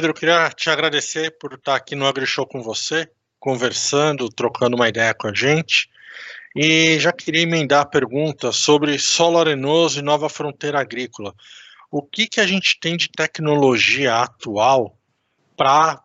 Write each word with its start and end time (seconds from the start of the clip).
Pedro, 0.00 0.12
eu 0.12 0.14
queria 0.14 0.48
te 0.48 0.70
agradecer 0.70 1.36
por 1.38 1.52
estar 1.52 1.76
aqui 1.76 1.94
no 1.94 2.06
AgriShow 2.06 2.46
com 2.46 2.62
você, 2.62 3.06
conversando, 3.38 4.30
trocando 4.30 4.74
uma 4.74 4.88
ideia 4.88 5.12
com 5.12 5.26
a 5.26 5.34
gente. 5.34 5.90
E 6.56 6.98
já 6.98 7.12
queria 7.12 7.42
emendar 7.42 7.82
a 7.82 7.84
pergunta 7.84 8.50
sobre 8.50 8.98
solo 8.98 9.38
arenoso 9.38 9.98
e 9.98 10.02
nova 10.02 10.30
fronteira 10.30 10.80
agrícola. 10.80 11.34
O 11.90 12.00
que, 12.00 12.26
que 12.26 12.40
a 12.40 12.46
gente 12.46 12.80
tem 12.80 12.96
de 12.96 13.10
tecnologia 13.10 14.14
atual 14.22 14.96
para 15.54 16.02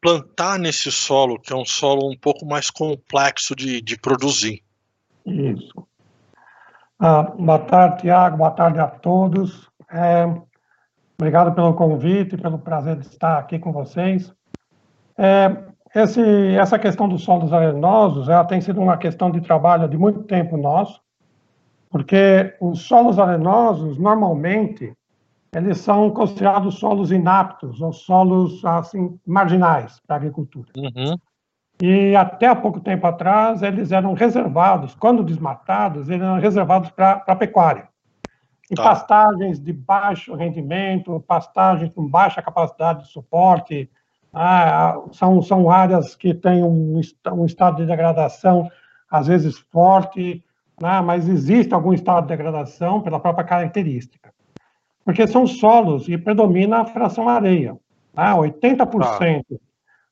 plantar 0.00 0.58
nesse 0.58 0.90
solo, 0.90 1.38
que 1.38 1.52
é 1.52 1.56
um 1.56 1.66
solo 1.66 2.10
um 2.10 2.16
pouco 2.16 2.46
mais 2.46 2.70
complexo 2.70 3.54
de, 3.54 3.82
de 3.82 3.98
produzir? 3.98 4.62
Isso. 5.26 5.86
Ah, 6.98 7.24
boa 7.24 7.58
tarde, 7.58 8.00
Tiago. 8.00 8.38
Boa 8.38 8.52
tarde 8.52 8.80
a 8.80 8.86
todos. 8.86 9.68
É, 9.90 10.24
obrigado 11.18 11.54
pelo 11.54 11.74
convite, 11.74 12.36
pelo 12.36 12.58
prazer 12.58 12.96
de 12.96 13.06
estar 13.06 13.38
aqui 13.38 13.58
com 13.58 13.72
vocês. 13.72 14.32
É, 15.16 15.56
esse, 15.94 16.20
essa 16.56 16.78
questão 16.78 17.08
dos 17.08 17.22
solos 17.22 17.52
arenosos 17.52 18.28
ela 18.28 18.44
tem 18.44 18.60
sido 18.60 18.80
uma 18.80 18.96
questão 18.96 19.30
de 19.30 19.40
trabalho 19.40 19.88
de 19.88 19.96
muito 19.96 20.22
tempo 20.24 20.56
nosso, 20.56 21.00
porque 21.88 22.56
os 22.60 22.82
solos 22.82 23.18
arenosos, 23.18 23.96
normalmente, 23.98 24.92
eles 25.54 25.78
são 25.78 26.10
considerados 26.10 26.74
solos 26.80 27.12
inaptos, 27.12 27.80
ou 27.80 27.92
solos 27.92 28.64
assim, 28.64 29.16
marginais 29.24 30.00
para 30.04 30.16
a 30.16 30.18
agricultura. 30.18 30.66
Uhum. 30.76 31.16
E 31.80 32.16
até 32.16 32.46
há 32.48 32.56
pouco 32.56 32.80
tempo 32.80 33.06
atrás, 33.06 33.62
eles 33.62 33.92
eram 33.92 34.14
reservados, 34.14 34.94
quando 34.96 35.22
desmatados, 35.22 36.08
eles 36.08 36.22
eram 36.22 36.40
reservados 36.40 36.90
para 36.90 37.22
a 37.26 37.36
pecuária. 37.36 37.88
E 38.70 38.74
tá. 38.74 38.82
pastagens 38.82 39.60
de 39.60 39.72
baixo 39.72 40.34
rendimento, 40.34 41.22
pastagens 41.26 41.92
com 41.92 42.08
baixa 42.08 42.42
capacidade 42.42 43.04
de 43.04 43.10
suporte, 43.10 43.90
ah, 44.32 45.00
são, 45.12 45.40
são 45.40 45.70
áreas 45.70 46.16
que 46.16 46.34
têm 46.34 46.64
um, 46.64 47.00
um 47.32 47.44
estado 47.44 47.76
de 47.76 47.86
degradação, 47.86 48.68
às 49.08 49.28
vezes 49.28 49.58
forte, 49.70 50.42
né, 50.80 51.00
mas 51.00 51.28
existe 51.28 51.72
algum 51.72 51.92
estado 51.92 52.22
de 52.22 52.28
degradação 52.28 53.00
pela 53.00 53.20
própria 53.20 53.44
característica. 53.44 54.34
Porque 55.04 55.26
são 55.26 55.46
solos 55.46 56.08
e 56.08 56.18
predomina 56.18 56.78
a 56.78 56.86
fração 56.86 57.28
areia. 57.28 57.76
Né, 58.12 58.32
80% 58.32 59.44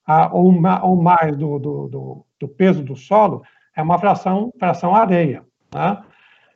ah. 0.06 0.31
ou, 0.33 0.55
ou, 0.83 0.97
mais 1.03 1.37
do, 1.37 1.59
do, 1.59 1.89
do, 1.89 2.27
do, 2.39 2.48
peso 2.48 2.83
do 2.83 2.94
solo 2.94 3.42
é 3.75 3.83
uma 3.83 3.98
fração, 3.98 4.53
fração 4.59 4.94
areia. 4.94 5.42
Né? 5.75 6.03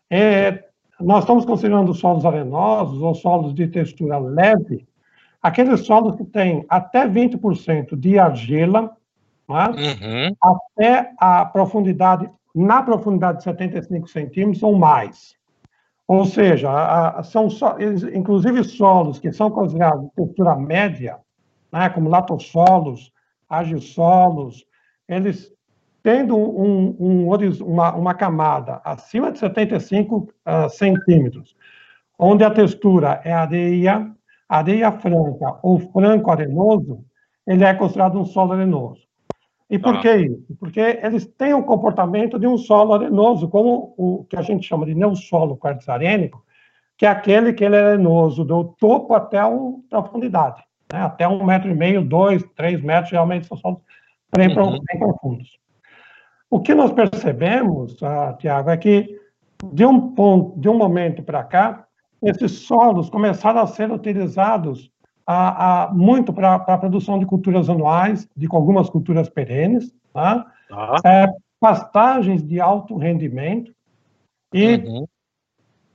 É, 0.09 0.65
nós 1.01 1.25
estamos 1.25 1.45
considerando 1.45 1.93
solos 1.93 2.25
arenosos 2.25 3.03
ou 3.03 3.15
solos 3.15 3.55
de 3.55 3.67
textura 3.69 4.19
leve, 4.19 4.87
aqueles 5.43 5.81
solos 5.81 6.17
que 6.17 6.25
têm 6.25 6.65
até 6.69 7.07
20% 7.07 7.97
de 7.97 8.19
argila, 8.19 8.97
né, 9.49 9.69
uhum. 9.69 10.37
até 10.43 11.13
a 11.19 11.45
profundidade, 11.45 12.31
na 12.55 12.83
profundidade 12.83 13.39
de 13.39 13.45
75 13.45 14.09
centímetros 14.09 14.63
ou 14.63 14.77
mais. 14.77 15.37
Ou 16.09 16.25
seja, 16.25 16.71
a, 16.71 17.23
são 17.23 17.51
so, 17.51 17.67
inclusive 18.15 18.65
solos 18.65 19.19
que 19.19 19.33
são 19.33 19.51
considerados 19.51 20.05
de 20.05 20.11
textura 20.15 20.57
média, 20.57 21.19
né, 21.71 21.89
como 21.91 22.09
latossolos, 22.09 23.13
agissolos, 23.49 24.65
eles 25.09 25.53
tendo 26.07 26.37
um, 26.37 26.97
um, 27.01 27.29
uma, 27.65 27.93
uma, 27.97 28.15
camada 28.15 28.81
acima 28.85 29.33
de 29.33 29.41
75 29.41 30.17
uh, 30.19 30.29
ah, 30.45 30.69
centímetros, 30.69 31.57
onde 32.17 32.45
a 32.45 32.51
textura 32.51 33.21
é 33.25 33.33
areia, 33.33 34.09
areia 34.49 34.93
franca 34.93 35.59
ou 35.65 35.81
franco 35.81 36.31
arenoso, 36.31 37.05
ele 37.45 37.65
é 37.65 37.75
considerado 37.75 38.21
um 38.21 38.25
solo 38.25 38.53
arenoso. 38.53 39.03
E 39.69 39.81
por 39.81 39.97
ah. 39.97 40.01
que 40.01 40.15
isso? 40.15 40.57
Porque 40.61 40.79
eles 40.79 41.27
têm 41.27 41.55
o 41.55 41.65
comportamento 41.65 42.39
de 42.39 42.47
um 42.47 42.57
solo 42.57 42.95
arenoso, 42.95 43.49
como 43.49 43.93
o 43.97 44.25
que 44.31 44.37
a 44.37 44.43
gente 44.43 44.65
chama 44.65 44.87
de 44.87 44.95
neossolo 44.95 45.57
quartzarênico, 45.57 46.41
que 46.97 47.05
é 47.05 47.09
aquele 47.09 47.53
que 47.53 47.65
ele 47.65 47.75
é 47.75 47.81
arenoso 47.81 48.45
do 48.45 48.63
topo 48.79 49.13
até 49.13 49.41
a 49.41 49.51
profundidade, 49.91 50.63
né? 50.93 51.01
até 51.01 51.27
um 51.27 51.45
metro 51.45 51.69
e 51.69 51.75
meio, 51.75 52.05
dois, 52.05 52.45
três 52.55 52.81
metros, 52.81 53.11
realmente 53.11 53.49
são 53.49 53.57
solos 53.57 53.81
bem, 54.37 54.57
uhum. 54.57 54.79
bem 54.89 54.99
profundos. 55.01 55.66
O 56.51 56.61
que 56.61 56.75
nós 56.75 56.93
percebemos, 56.93 58.03
ah, 58.03 58.35
Tiago, 58.39 58.71
é 58.71 58.77
que 58.77 59.21
de 59.73 59.85
um 59.85 60.15
ponto, 60.15 60.59
de 60.61 60.69
um 60.69 60.77
momento 60.77 61.23
para 61.23 61.43
cá, 61.43 61.87
esses 62.23 62.53
solos 62.67 63.11
começaram 63.11 63.61
a 63.61 63.67
ser 63.67 63.91
utilizados 63.91 64.91
a, 65.27 65.85
a 65.85 65.93
muito 65.93 66.33
para 66.33 66.55
a 66.55 66.79
produção 66.79 67.19
de 67.19 67.27
culturas 67.27 67.69
anuais, 67.69 68.29
de 68.37 68.47
algumas 68.51 68.89
culturas 68.89 69.29
perenes, 69.29 69.93
tá? 70.13 70.47
Ah. 70.71 70.97
É, 71.05 71.27
pastagens 71.59 72.43
de 72.43 72.61
alto 72.61 72.97
rendimento, 72.97 73.75
e 74.53 74.77
uhum. 74.77 75.07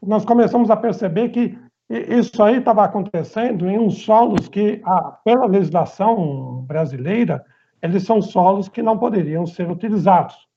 nós 0.06 0.26
começamos 0.26 0.70
a 0.70 0.76
perceber 0.76 1.30
que 1.30 1.58
isso 1.90 2.42
aí 2.42 2.58
estava 2.58 2.84
acontecendo 2.84 3.70
em 3.70 3.80
uns 3.80 4.04
solos 4.04 4.48
que, 4.48 4.82
ah, 4.86 5.18
pela 5.24 5.46
legislação 5.46 6.64
brasileira, 6.68 7.44
eles 7.82 8.04
são 8.04 8.22
solos 8.22 8.70
que 8.70 8.82
não 8.82 8.98
poderiam 8.98 9.46
ser 9.46 9.70
utilizados. 9.70 10.48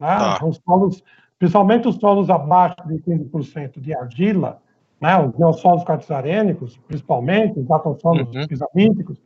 Né? 0.00 0.08
Tá. 0.08 0.40
Solos, 0.66 1.02
principalmente 1.38 1.88
os 1.88 1.96
solos 1.96 2.30
abaixo 2.30 2.76
de 2.86 2.98
15% 2.98 3.80
de 3.80 3.94
argila, 3.94 4.60
né, 5.00 5.18
os 5.20 5.36
neossolos 5.38 5.84
quartzarênicos, 5.84 6.76
principalmente, 6.88 7.58
os 7.58 7.70
atosolos 7.70 8.34
uhum. 8.34 8.46
pisamínticos, 8.46 9.20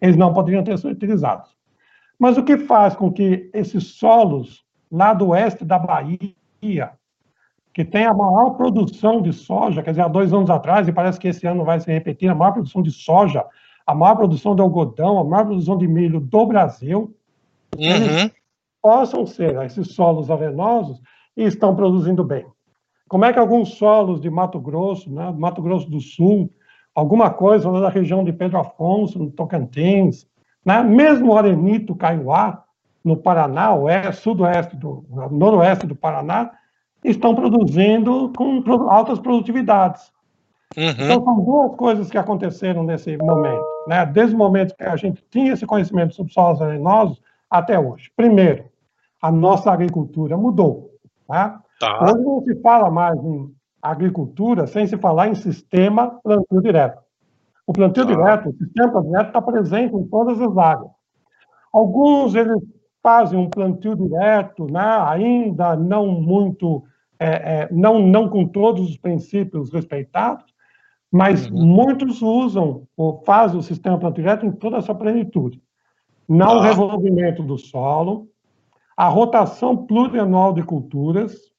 eles 0.00 0.16
não 0.16 0.32
poderiam 0.32 0.62
ter 0.62 0.78
sido 0.78 0.92
utilizados. 0.92 1.56
Mas 2.18 2.38
o 2.38 2.44
que 2.44 2.56
faz 2.58 2.94
com 2.94 3.12
que 3.12 3.50
esses 3.52 3.98
solos 3.98 4.64
lá 4.90 5.12
do 5.12 5.30
oeste 5.30 5.64
da 5.64 5.78
Bahia, 5.78 6.92
que 7.72 7.84
tem 7.84 8.04
a 8.04 8.14
maior 8.14 8.50
produção 8.50 9.20
de 9.20 9.32
soja, 9.32 9.82
quer 9.82 9.90
dizer, 9.90 10.02
há 10.02 10.08
dois 10.08 10.32
anos 10.32 10.48
atrás, 10.48 10.86
e 10.86 10.92
parece 10.92 11.18
que 11.18 11.26
esse 11.26 11.46
ano 11.46 11.64
vai 11.64 11.80
se 11.80 11.92
repetir, 11.92 12.30
a 12.30 12.34
maior 12.34 12.52
produção 12.52 12.80
de 12.80 12.92
soja, 12.92 13.44
a 13.86 13.94
maior 13.94 14.16
produção 14.16 14.54
de 14.54 14.62
algodão, 14.62 15.18
a 15.18 15.24
maior 15.24 15.46
produção 15.46 15.76
de 15.76 15.86
milho 15.86 16.20
do 16.20 16.46
Brasil, 16.46 17.14
uhum. 17.76 18.30
possam 18.82 19.26
ser 19.26 19.60
esses 19.62 19.94
solos 19.94 20.30
arenosos 20.30 21.00
e 21.36 21.44
estão 21.44 21.74
produzindo 21.74 22.24
bem. 22.24 22.46
Como 23.08 23.24
é 23.24 23.32
que 23.32 23.38
alguns 23.38 23.74
solos 23.74 24.20
de 24.20 24.30
Mato 24.30 24.58
Grosso, 24.58 25.10
né, 25.10 25.32
Mato 25.36 25.60
Grosso 25.60 25.90
do 25.90 26.00
Sul, 26.00 26.50
alguma 26.94 27.30
coisa 27.30 27.70
da 27.72 27.88
região 27.88 28.24
de 28.24 28.32
Pedro 28.32 28.58
Afonso, 28.58 29.18
no 29.18 29.30
Tocantins, 29.30 30.26
né, 30.64 30.82
mesmo 30.82 31.32
o 31.32 31.36
Arenito 31.36 31.94
Caiuá, 31.94 32.64
no 33.04 33.16
Paraná, 33.18 33.74
oeste, 33.74 34.22
sudoeste 34.22 34.76
do 34.76 35.04
noroeste 35.30 35.86
do 35.86 35.94
Paraná, 35.94 36.52
estão 37.04 37.34
produzindo 37.34 38.32
com 38.34 38.62
altas 38.88 39.18
produtividades. 39.18 40.13
Uhum. 40.76 40.90
Então, 40.90 41.24
são 41.24 41.40
duas 41.40 41.76
coisas 41.76 42.10
que 42.10 42.18
aconteceram 42.18 42.82
nesse 42.82 43.16
momento, 43.16 43.64
né? 43.86 44.04
desde 44.06 44.34
o 44.34 44.38
momento 44.38 44.74
que 44.76 44.84
a 44.84 44.96
gente 44.96 45.24
tinha 45.30 45.52
esse 45.52 45.66
conhecimento 45.66 46.14
sobre 46.14 46.32
solos 46.32 46.60
arenosos 46.60 47.20
até 47.50 47.78
hoje. 47.78 48.10
Primeiro, 48.16 48.64
a 49.22 49.30
nossa 49.30 49.70
agricultura 49.70 50.36
mudou. 50.36 50.90
Tá? 51.26 51.60
Tá. 51.80 52.04
Hoje 52.04 52.22
não 52.22 52.42
se 52.42 52.60
fala 52.60 52.90
mais 52.90 53.18
em 53.24 53.54
agricultura 53.80 54.66
sem 54.66 54.86
se 54.86 54.96
falar 54.96 55.28
em 55.28 55.34
sistema 55.34 56.18
plantio 56.22 56.60
direto. 56.60 57.02
O 57.66 57.72
plantio 57.72 58.06
tá. 58.06 58.14
direto, 58.14 58.50
o 58.50 58.54
sistema 58.54 59.02
direto 59.02 59.26
está 59.28 59.42
presente 59.42 59.94
em 59.94 60.04
todas 60.08 60.40
as 60.40 60.56
áreas. 60.56 60.90
Alguns 61.72 62.34
eles 62.34 62.62
fazem 63.02 63.38
um 63.38 63.50
plantio 63.50 63.94
direto, 63.94 64.66
né, 64.70 64.98
ainda 65.06 65.76
não 65.76 66.06
muito, 66.06 66.82
é, 67.18 67.28
é, 67.62 67.68
não, 67.70 67.98
não 67.98 68.28
com 68.28 68.46
todos 68.46 68.88
os 68.88 68.96
princípios 68.96 69.70
respeitados, 69.70 70.53
mas 71.14 71.48
uhum. 71.48 71.64
muitos 71.64 72.20
usam 72.20 72.88
ou 72.96 73.22
fazem 73.24 73.56
o 73.56 73.62
sistema 73.62 73.96
plantio 73.96 74.24
direto 74.24 74.44
em 74.44 74.50
toda 74.50 74.78
a 74.78 74.82
sua 74.82 74.96
plenitude. 74.96 75.62
Não 76.28 76.58
tá. 76.58 76.62
revolvimento 76.64 77.40
do 77.40 77.56
solo, 77.56 78.26
a 78.96 79.06
rotação 79.06 79.76
plurianual 79.76 80.52
de 80.52 80.64
culturas, 80.64 81.54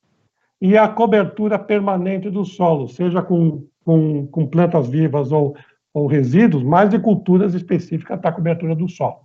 e 0.62 0.78
a 0.78 0.90
cobertura 0.90 1.58
permanente 1.58 2.30
do 2.30 2.44
solo, 2.44 2.90
seja 2.90 3.22
com, 3.22 3.66
com, 3.86 4.28
com 4.28 4.46
plantas 4.46 4.90
vivas 4.90 5.32
ou, 5.32 5.56
ou 5.94 6.06
resíduos, 6.06 6.64
mas 6.64 6.90
de 6.90 7.00
culturas 7.00 7.54
específicas 7.54 8.20
para 8.20 8.32
a 8.32 8.34
cobertura 8.34 8.76
do 8.76 8.90
solo. 8.90 9.22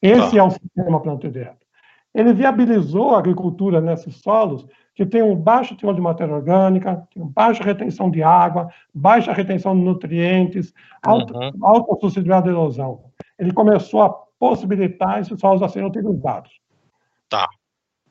Esse 0.00 0.38
ah. 0.38 0.42
é 0.42 0.44
o 0.44 0.50
sistema 0.50 1.00
plantio 1.00 1.32
direto. 1.32 1.66
Ele 2.14 2.32
viabilizou 2.32 3.14
a 3.14 3.18
agricultura 3.18 3.80
nesses 3.80 4.20
solos 4.20 4.66
que 4.94 5.04
tem 5.04 5.22
um 5.22 5.34
baixo 5.34 5.76
teor 5.76 5.94
de 5.94 6.00
matéria 6.00 6.34
orgânica, 6.34 7.06
tem 7.12 7.24
baixa 7.24 7.64
retenção 7.64 8.10
de 8.10 8.22
água, 8.22 8.68
baixa 8.94 9.32
retenção 9.32 9.76
de 9.76 9.82
nutrientes, 9.82 10.72
alta, 11.02 11.36
uhum. 11.36 11.50
alta 11.62 11.94
suscetibilidade 12.00 12.44
de 12.44 12.50
erosão. 12.50 13.04
Ele 13.38 13.52
começou 13.52 14.02
a 14.02 14.10
possibilitar 14.38 15.20
esses 15.20 15.38
solos 15.40 15.62
a 15.62 15.68
serem 15.68 15.88
utilizados. 15.88 16.60
Tá. 17.28 17.48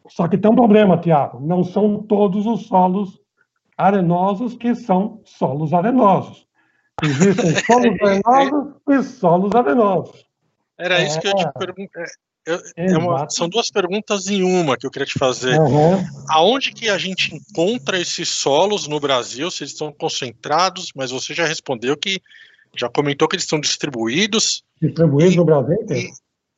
Só 0.07 0.27
que 0.27 0.37
tem 0.37 0.51
um 0.51 0.55
problema, 0.55 0.97
Tiago, 0.97 1.39
não 1.39 1.63
são 1.63 2.03
todos 2.03 2.45
os 2.45 2.67
solos 2.67 3.21
arenosos 3.77 4.57
que 4.57 4.75
são 4.75 5.21
solos 5.23 5.73
arenosos. 5.73 6.45
Existem 7.01 7.55
solos 7.65 8.01
arenosos 8.01 8.73
e 8.89 9.03
solos 9.03 9.55
arenosos. 9.55 10.29
Era 10.77 10.99
é. 10.99 11.05
isso 11.05 11.19
que 11.21 11.27
eu 11.27 11.35
te 11.35 11.47
perguntei. 11.53 12.03
É, 12.45 12.85
é 12.85 13.29
são 13.29 13.47
duas 13.47 13.69
perguntas 13.69 14.27
em 14.27 14.43
uma 14.43 14.77
que 14.77 14.85
eu 14.85 14.91
queria 14.91 15.05
te 15.05 15.17
fazer. 15.17 15.57
Uhum. 15.59 16.03
Aonde 16.29 16.73
que 16.73 16.89
a 16.89 16.97
gente 16.97 17.33
encontra 17.35 17.99
esses 17.99 18.29
solos 18.29 18.87
no 18.87 18.99
Brasil? 18.99 19.49
Se 19.49 19.63
eles 19.63 19.71
estão 19.71 19.91
concentrados, 19.91 20.91
mas 20.95 21.11
você 21.11 21.33
já 21.33 21.45
respondeu 21.45 21.95
que 21.95 22.21
já 22.75 22.89
comentou 22.89 23.27
que 23.27 23.35
eles 23.35 23.45
estão 23.45 23.59
distribuídos. 23.59 24.63
Distribuídos 24.81 25.35
no 25.35 25.45
Brasil 25.45 25.75
inteiro. 25.75 26.09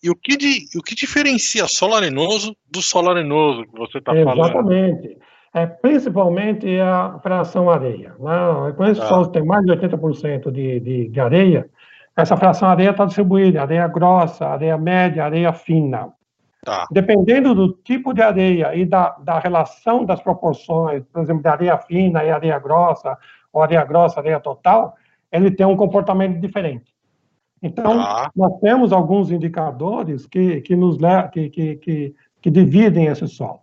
E, 0.04 0.08
e, 0.08 0.10
o, 0.10 0.16
que 0.16 0.38
de, 0.38 0.66
o 0.78 0.82
que 0.82 0.96
diferencia 0.96 1.68
solo 1.68 1.96
arenoso 1.96 2.56
do 2.70 2.82
solo 2.82 3.12
arenoso 3.12 3.66
que 3.66 3.78
você 3.78 4.00
está 4.00 4.14
falando? 4.14 4.40
Exatamente. 4.40 5.18
É, 5.54 5.68
principalmente 5.68 6.68
a 6.80 7.18
fração 7.22 7.70
areia. 7.70 8.14
Né? 8.20 8.74
Quando 8.76 8.92
esses 8.92 9.04
ah. 9.04 9.08
solos 9.08 9.30
têm 9.30 9.46
mais 9.46 9.64
de 9.66 9.72
80% 9.72 10.52
de, 10.52 10.80
de, 10.80 11.10
de 11.10 11.20
areia, 11.20 11.70
essa 12.16 12.38
fração 12.38 12.70
areia 12.70 12.92
está 12.92 13.06
distribuída, 13.06 13.62
areia 13.62 13.88
grossa, 13.88 14.48
areia 14.48 14.78
média, 14.78 15.26
areia 15.26 15.52
fina. 15.52 16.14
Tá. 16.64 16.88
Dependendo 16.92 17.54
do 17.54 17.74
tipo 17.74 18.14
de 18.14 18.22
areia 18.22 18.74
e 18.74 18.86
da, 18.86 19.10
da 19.20 19.38
relação 19.38 20.06
das 20.06 20.22
proporções, 20.22 21.04
por 21.12 21.22
exemplo, 21.22 21.44
da 21.44 21.52
areia 21.52 21.78
fina 21.78 22.24
e 22.24 22.32
areia 22.32 22.58
grossa, 22.58 23.18
ou 23.52 23.62
areia 23.62 23.84
grossa, 23.84 24.20
areia 24.20 24.40
total, 24.40 24.96
ele 25.32 25.52
tem 25.52 25.66
um 25.66 25.76
comportamento 25.76 26.40
diferente. 26.40 26.96
Então, 27.62 27.98
tá. 27.98 28.32
nós 28.36 28.60
temos 28.60 28.92
alguns 28.92 29.32
indicadores 29.32 30.26
que, 30.26 30.62
que, 30.62 30.76
nos, 30.76 30.98
que, 31.32 31.50
que, 31.50 31.76
que, 31.76 32.16
que 32.42 32.50
dividem 32.50 33.08
esses 33.08 33.34
solos. 33.34 33.62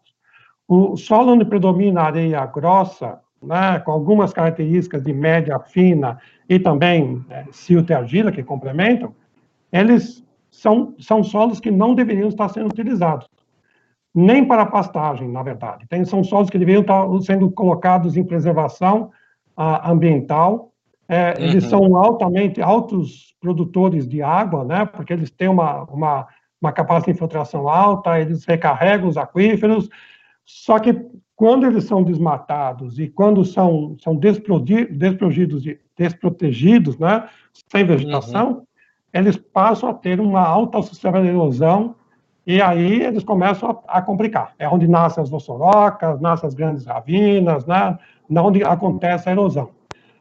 O 0.68 0.96
solo 0.96 1.32
onde 1.32 1.44
predomina 1.44 2.02
areia 2.02 2.44
grossa, 2.46 3.20
né, 3.42 3.80
com 3.80 3.90
algumas 3.90 4.32
características 4.32 5.02
de 5.02 5.12
média 5.12 5.58
fina 5.58 6.18
e 6.48 6.58
também 6.58 7.24
é, 7.30 7.44
silta 7.50 7.92
e 7.92 7.96
argila, 7.96 8.32
que 8.32 8.42
complementam, 8.42 9.14
eles 9.70 10.24
são, 10.50 10.94
são 10.98 11.24
solos 11.24 11.60
que 11.60 11.70
não 11.70 11.94
deveriam 11.94 12.28
estar 12.28 12.48
sendo 12.48 12.66
utilizados. 12.66 13.28
Nem 14.14 14.44
para 14.44 14.66
pastagem, 14.66 15.28
na 15.28 15.42
verdade. 15.42 15.86
Tem, 15.88 16.04
são 16.04 16.22
solos 16.22 16.50
que 16.50 16.58
deveriam 16.58 16.82
estar 16.82 17.06
sendo 17.22 17.50
colocados 17.50 18.16
em 18.16 18.24
preservação 18.24 19.10
uh, 19.56 19.90
ambiental. 19.90 20.72
É, 21.08 21.34
uhum. 21.38 21.44
Eles 21.44 21.64
são 21.64 21.96
altamente 21.96 22.60
altos 22.60 23.34
produtores 23.40 24.06
de 24.06 24.22
água, 24.22 24.64
né, 24.64 24.84
porque 24.84 25.12
eles 25.12 25.30
têm 25.30 25.48
uma, 25.48 25.82
uma, 25.84 26.28
uma 26.60 26.72
capacidade 26.72 27.06
de 27.06 27.10
infiltração 27.12 27.68
alta, 27.68 28.20
eles 28.20 28.44
recarregam 28.44 29.08
os 29.08 29.16
aquíferos, 29.16 29.88
só 30.44 30.78
que 30.78 30.94
quando 31.36 31.66
eles 31.66 31.84
são 31.84 32.02
desmatados 32.02 32.98
e 32.98 33.08
quando 33.08 33.44
são, 33.44 33.96
são 34.00 34.14
desprotegidos, 34.14 35.64
desprotegidos 35.96 36.98
né, 36.98 37.28
sem 37.70 37.84
vegetação, 37.84 38.50
uhum. 38.50 38.62
eles 39.12 39.36
passam 39.36 39.88
a 39.88 39.94
ter 39.94 40.20
uma 40.20 40.40
alta 40.40 40.82
sistema 40.82 41.20
de 41.20 41.28
erosão 41.28 41.96
e 42.46 42.60
aí 42.60 43.02
eles 43.02 43.22
começam 43.22 43.70
a, 43.70 43.98
a, 43.98 44.02
complicar. 44.02 44.52
É 44.58 44.68
onde 44.68 44.88
nascem 44.88 45.22
as 45.22 45.30
vossorocas, 45.30 46.20
nascem 46.20 46.46
as 46.46 46.54
grandes 46.54 46.84
ravinas, 46.84 47.64
né, 47.66 47.98
onde 48.30 48.62
acontece 48.64 49.28
a 49.28 49.32
erosão. 49.32 49.70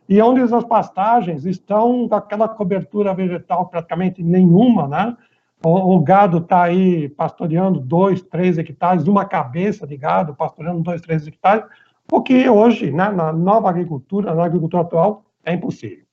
E 0.08 0.22
onde 0.22 0.42
as 0.42 0.64
pastagens 0.66 1.46
estão 1.46 2.08
com 2.08 2.16
aquela 2.16 2.48
cobertura 2.48 3.14
vegetal 3.14 3.68
praticamente 3.68 4.22
nenhuma, 4.22 4.88
né, 4.88 5.18
o, 5.64 5.96
o 5.96 6.00
gado 6.00 6.40
está 6.40 6.64
aí 6.64 7.10
pastoreando 7.10 7.80
dois, 7.80 8.22
três 8.22 8.58
hectares, 8.58 9.08
uma 9.08 9.26
cabeça 9.26 9.86
de 9.86 9.96
gado 9.96 10.34
pastoreando 10.34 10.82
dois, 10.82 11.02
três 11.02 11.26
hectares, 11.28 11.64
o 12.12 12.22
que 12.22 12.50
hoje, 12.50 12.92
né, 12.92 13.10
na 13.10 13.32
nova 13.32 13.70
agricultura, 13.70 14.34
na 14.34 14.44
agricultura 14.44 14.84
atual, 14.84 15.24
é 15.46 15.54
impossível. 15.54 16.06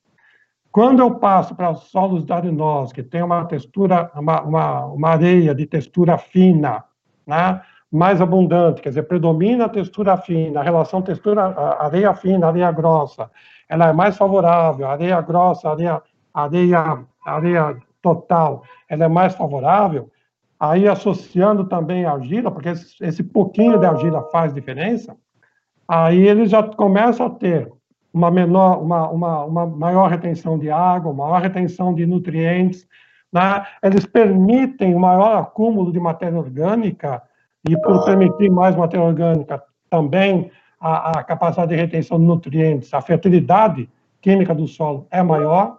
Quando 0.70 1.00
eu 1.00 1.14
passo 1.16 1.54
para 1.54 1.74
solos 1.74 2.30
arenosos, 2.30 2.92
que 2.92 3.02
tem 3.02 3.22
uma 3.22 3.44
textura, 3.46 4.10
uma, 4.14 4.42
uma, 4.42 4.84
uma 4.86 5.08
areia 5.08 5.54
de 5.54 5.66
textura 5.66 6.18
fina, 6.18 6.84
né, 7.26 7.60
mais 7.90 8.20
abundante, 8.20 8.82
quer 8.82 8.90
dizer, 8.90 9.04
predomina 9.04 9.64
a 9.64 9.68
textura 9.68 10.16
fina, 10.18 10.60
a 10.60 10.62
relação 10.62 11.00
textura 11.00 11.42
areia 11.80 12.14
fina, 12.14 12.46
areia 12.46 12.70
grossa, 12.70 13.30
ela 13.66 13.88
é 13.88 13.92
mais 13.92 14.16
favorável, 14.16 14.86
areia 14.86 15.20
grossa, 15.22 15.70
areia, 15.70 16.02
areia, 16.34 17.04
areia 17.24 17.76
total 18.02 18.62
ela 18.88 19.04
é 19.04 19.08
mais 19.08 19.34
favorável, 19.34 20.10
aí 20.58 20.88
associando 20.88 21.64
também 21.64 22.04
a 22.04 22.12
argila, 22.12 22.50
porque 22.50 22.70
esse, 22.70 22.94
esse 23.04 23.22
pouquinho 23.22 23.78
de 23.78 23.86
argila 23.86 24.28
faz 24.30 24.52
diferença, 24.52 25.16
aí 25.86 26.26
eles 26.26 26.50
já 26.50 26.62
começam 26.62 27.26
a 27.26 27.30
ter 27.30 27.70
uma 28.12 28.30
menor, 28.30 28.82
uma, 28.82 29.08
uma, 29.08 29.44
uma 29.44 29.66
maior 29.66 30.08
retenção 30.08 30.58
de 30.58 30.70
água, 30.70 31.12
maior 31.12 31.40
retenção 31.40 31.94
de 31.94 32.06
nutrientes, 32.06 32.86
né? 33.32 33.64
eles 33.82 34.06
permitem 34.06 34.94
um 34.94 34.98
maior 34.98 35.38
acúmulo 35.38 35.92
de 35.92 36.00
matéria 36.00 36.38
orgânica, 36.38 37.22
e 37.68 37.76
por 37.82 38.04
permitir 38.04 38.50
mais 38.50 38.74
matéria 38.74 39.04
orgânica, 39.04 39.62
também 39.90 40.50
a, 40.80 41.18
a 41.18 41.24
capacidade 41.24 41.70
de 41.70 41.76
retenção 41.76 42.18
de 42.18 42.24
nutrientes, 42.24 42.92
a 42.94 43.00
fertilidade 43.00 43.88
química 44.20 44.54
do 44.54 44.66
solo 44.66 45.06
é 45.10 45.22
maior, 45.22 45.78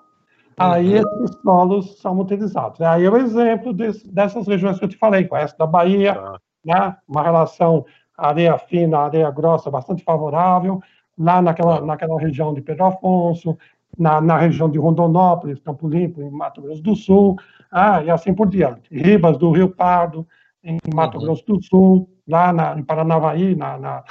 Aí 0.60 0.96
uhum. 0.96 1.24
esses 1.24 1.42
solos 1.42 2.00
são 2.00 2.20
utilizados. 2.20 2.82
Aí 2.82 3.06
é 3.06 3.10
o 3.10 3.18
exemplo 3.18 3.74
desse, 3.74 4.08
dessas 4.12 4.46
regiões 4.46 4.78
que 4.78 4.86
eu 4.86 4.90
te 4.90 4.98
falei, 4.98 5.26
com 5.26 5.38
essa 5.38 5.56
da 5.58 5.66
Bahia, 5.66 6.14
tá. 6.16 6.40
né? 6.66 6.98
uma 7.08 7.24
relação 7.24 7.86
areia 8.18 8.58
fina, 8.58 9.00
areia 9.00 9.32
grossa 9.32 9.72
bastante 9.72 10.04
favorável, 10.04 10.82
lá 11.18 11.42
naquela, 11.42 11.80
tá. 11.80 11.86
naquela 11.86 12.20
região 12.20 12.54
de 12.54 12.62
Pedro 12.62 12.86
Afonso, 12.86 13.58
na, 13.98 14.20
na 14.20 14.38
região 14.38 14.70
de 14.70 14.78
Rondonópolis, 14.78 15.60
Campo 15.60 15.88
Limpo, 15.88 16.22
em 16.22 16.30
Mato 16.30 16.62
Grosso 16.62 16.84
do 16.84 16.96
Sul, 16.96 17.38
ah, 17.72 18.04
e 18.04 18.10
assim 18.10 18.34
por 18.34 18.48
diante. 18.50 18.94
Ribas 18.94 19.38
do 19.38 19.52
Rio 19.52 19.70
Pardo, 19.70 20.28
em 20.64 20.78
Mato 20.94 21.18
uhum. 21.18 21.24
Grosso 21.24 21.46
do 21.46 21.64
Sul, 21.64 22.10
lá 22.28 22.52
na, 22.52 22.78
em 22.78 22.84
Paranavaí, 22.84 23.56
na, 23.56 23.78
na, 23.78 24.04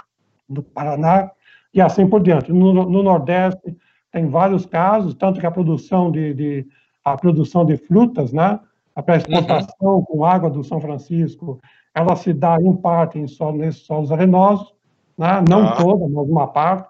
no 0.48 0.62
Paraná, 0.62 1.30
e 1.72 1.80
assim 1.80 2.08
por 2.08 2.22
diante. 2.22 2.52
No, 2.52 2.72
no 2.72 3.02
Nordeste, 3.02 3.76
tem 4.12 4.28
vários 4.28 4.66
casos, 4.66 5.14
tanto 5.14 5.40
que 5.40 5.46
a 5.46 5.50
produção 5.50 6.10
de, 6.10 6.34
de 6.34 6.66
a 7.04 7.16
produção 7.16 7.64
de 7.64 7.76
frutas, 7.76 8.32
né, 8.32 8.58
a 8.94 9.16
exportação 9.16 9.96
uhum. 9.96 10.04
com 10.04 10.24
água 10.24 10.50
do 10.50 10.64
São 10.64 10.80
Francisco, 10.80 11.60
ela 11.94 12.16
se 12.16 12.32
dá 12.32 12.56
em 12.60 12.74
parte 12.76 13.18
em 13.18 13.26
solo, 13.26 13.58
nesses 13.58 13.82
solos 13.82 14.10
arenosos, 14.10 14.74
né, 15.16 15.42
não 15.48 15.66
ah. 15.68 15.76
toda, 15.76 16.08
mas 16.08 16.28
uma 16.28 16.46
parte. 16.48 16.88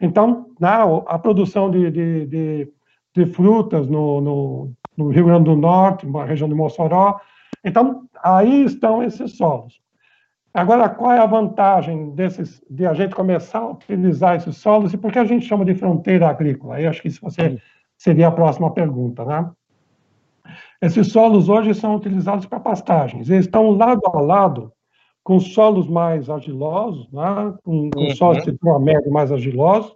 Então, 0.00 0.46
né, 0.60 0.70
a 1.06 1.18
produção 1.18 1.70
de, 1.70 1.90
de, 1.90 2.26
de, 2.26 2.72
de 3.14 3.26
frutas 3.26 3.88
no, 3.88 4.20
no, 4.20 4.72
no, 4.96 5.08
Rio 5.08 5.26
Grande 5.26 5.44
do 5.44 5.56
Norte, 5.56 6.06
na 6.06 6.24
região 6.24 6.48
de 6.48 6.54
Mossoró. 6.54 7.20
Então, 7.64 8.04
aí 8.22 8.64
estão 8.64 9.02
esses 9.02 9.36
solos. 9.36 9.80
Agora, 10.54 10.88
qual 10.88 11.10
é 11.10 11.18
a 11.18 11.26
vantagem 11.26 12.10
desses, 12.10 12.62
de 12.70 12.86
a 12.86 12.94
gente 12.94 13.12
começar 13.12 13.58
a 13.58 13.70
utilizar 13.70 14.36
esses 14.36 14.56
solos 14.56 14.94
e 14.94 14.96
por 14.96 15.10
que 15.10 15.18
a 15.18 15.24
gente 15.24 15.44
chama 15.44 15.64
de 15.64 15.74
fronteira 15.74 16.28
agrícola? 16.28 16.80
Eu 16.80 16.90
acho 16.90 17.02
que 17.02 17.08
isso 17.08 17.20
você, 17.20 17.60
seria 17.98 18.28
a 18.28 18.32
próxima 18.32 18.70
pergunta, 18.72 19.24
né? 19.24 19.50
Esses 20.80 21.08
solos 21.08 21.48
hoje 21.48 21.74
são 21.74 21.96
utilizados 21.96 22.46
para 22.46 22.60
pastagens. 22.60 23.28
Eles 23.28 23.46
estão 23.46 23.70
lado 23.70 24.00
a 24.06 24.20
lado 24.20 24.72
com 25.24 25.40
solos 25.40 25.88
mais 25.88 26.30
argilosos, 26.30 27.10
né? 27.10 27.54
com, 27.64 27.90
com 27.90 28.00
uhum. 28.00 28.14
solos 28.14 28.44
de 28.44 28.56
médio 28.80 29.10
mais 29.10 29.32
argilosos, 29.32 29.92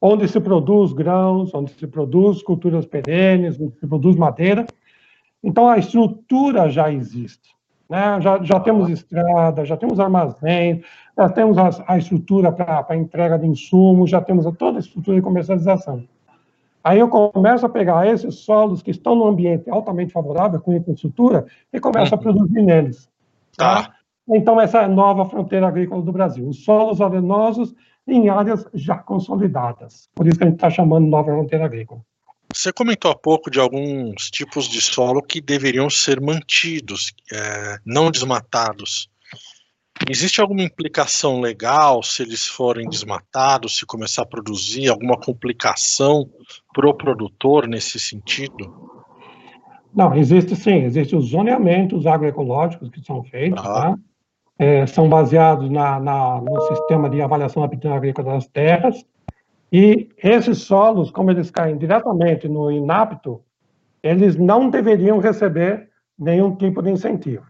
onde 0.00 0.28
se 0.28 0.40
produz 0.40 0.92
grãos, 0.92 1.54
onde 1.54 1.70
se 1.70 1.86
produz 1.86 2.42
culturas 2.42 2.84
perenes, 2.84 3.58
onde 3.58 3.78
se 3.78 3.86
produz 3.86 4.16
madeira. 4.16 4.66
Então, 5.42 5.68
a 5.68 5.78
estrutura 5.78 6.68
já 6.68 6.92
existe. 6.92 7.56
Né? 7.88 8.20
Já, 8.20 8.42
já 8.42 8.60
temos 8.60 8.88
estrada, 8.90 9.64
já 9.64 9.76
temos 9.76 9.98
armazém, 9.98 10.82
já 11.16 11.28
temos 11.28 11.56
a, 11.56 11.70
a 11.86 11.98
estrutura 11.98 12.52
para 12.52 12.96
entrega 12.96 13.38
de 13.38 13.46
insumos, 13.46 14.10
já 14.10 14.20
temos 14.20 14.44
toda 14.56 14.78
a 14.78 14.80
estrutura 14.80 15.16
de 15.16 15.22
comercialização. 15.22 16.04
Aí 16.84 16.98
eu 17.00 17.08
começo 17.08 17.66
a 17.66 17.68
pegar 17.68 18.06
esses 18.06 18.36
solos 18.36 18.82
que 18.82 18.90
estão 18.90 19.14
no 19.14 19.26
ambiente 19.26 19.68
altamente 19.68 20.12
favorável, 20.12 20.60
com 20.60 20.72
infraestrutura, 20.72 21.46
e 21.72 21.80
começo 21.80 22.14
uhum. 22.14 22.18
a 22.20 22.22
produzir 22.22 22.62
neles. 22.62 23.10
Tá? 23.56 23.82
tá? 23.82 23.94
Então, 24.30 24.60
essa 24.60 24.78
é 24.78 24.84
a 24.84 24.88
nova 24.88 25.24
fronteira 25.24 25.66
agrícola 25.66 26.02
do 26.02 26.12
Brasil. 26.12 26.46
Os 26.48 26.64
solos 26.64 27.00
arenosos 27.00 27.74
em 28.06 28.28
áreas 28.28 28.66
já 28.74 28.96
consolidadas. 28.96 30.08
Por 30.14 30.26
isso 30.26 30.38
que 30.38 30.44
a 30.44 30.46
gente 30.46 30.56
está 30.56 30.70
chamando 30.70 31.06
nova 31.06 31.32
fronteira 31.32 31.64
agrícola. 31.64 32.00
Você 32.54 32.72
comentou 32.72 33.10
há 33.10 33.14
pouco 33.14 33.50
de 33.50 33.60
alguns 33.60 34.30
tipos 34.30 34.68
de 34.68 34.80
solo 34.80 35.22
que 35.22 35.40
deveriam 35.40 35.90
ser 35.90 36.20
mantidos, 36.20 37.12
é, 37.32 37.76
não 37.84 38.10
desmatados. 38.10 39.10
Existe 40.08 40.40
alguma 40.40 40.62
implicação 40.62 41.40
legal 41.40 42.02
se 42.02 42.22
eles 42.22 42.46
forem 42.46 42.88
desmatados, 42.88 43.78
se 43.78 43.84
começar 43.84 44.22
a 44.22 44.26
produzir, 44.26 44.88
alguma 44.88 45.18
complicação 45.18 46.28
para 46.72 46.88
o 46.88 46.94
produtor 46.94 47.66
nesse 47.66 47.98
sentido? 47.98 48.88
Não, 49.94 50.14
existe 50.14 50.54
sim, 50.54 50.84
existem 50.84 51.18
os 51.18 51.30
zoneamentos 51.30 52.06
agroecológicos 52.06 52.88
que 52.90 53.04
são 53.04 53.24
feitos, 53.24 53.64
ah. 53.64 53.72
tá? 53.72 53.98
é, 54.58 54.86
são 54.86 55.08
baseados 55.08 55.70
na, 55.70 56.00
na, 56.00 56.40
no 56.40 56.60
sistema 56.62 57.08
de 57.08 57.22
avaliação 57.22 57.62
da 57.62 57.66
aptidão 57.66 57.94
agrícola 57.94 58.32
das 58.32 58.46
terras, 58.48 59.04
e 59.72 60.08
esses 60.22 60.62
solos, 60.62 61.10
como 61.10 61.30
eles 61.30 61.50
caem 61.50 61.76
diretamente 61.76 62.48
no 62.48 62.70
inapto, 62.70 63.42
eles 64.02 64.36
não 64.36 64.70
deveriam 64.70 65.18
receber 65.18 65.88
nenhum 66.18 66.56
tipo 66.56 66.82
de 66.82 66.90
incentivo. 66.90 67.44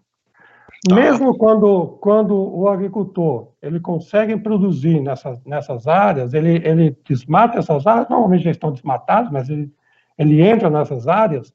Tá. 0.88 0.94
Mesmo 0.94 1.37
quando, 1.37 1.98
quando 2.00 2.34
o 2.34 2.68
agricultor 2.68 3.48
ele 3.60 3.80
consegue 3.80 4.37
produzir 4.37 5.00
nessas, 5.00 5.42
nessas 5.44 5.87
áreas, 5.87 6.34
ele, 6.34 6.60
ele 6.64 6.96
desmata 7.04 7.58
essas 7.58 7.87
áreas, 7.87 8.08
normalmente 8.08 8.44
já 8.44 8.50
estão 8.50 8.72
desmatadas, 8.72 9.30
mas 9.30 9.48
ele, 9.48 9.72
ele 10.16 10.40
entra 10.40 10.70
nessas 10.70 11.08
áreas, 11.08 11.52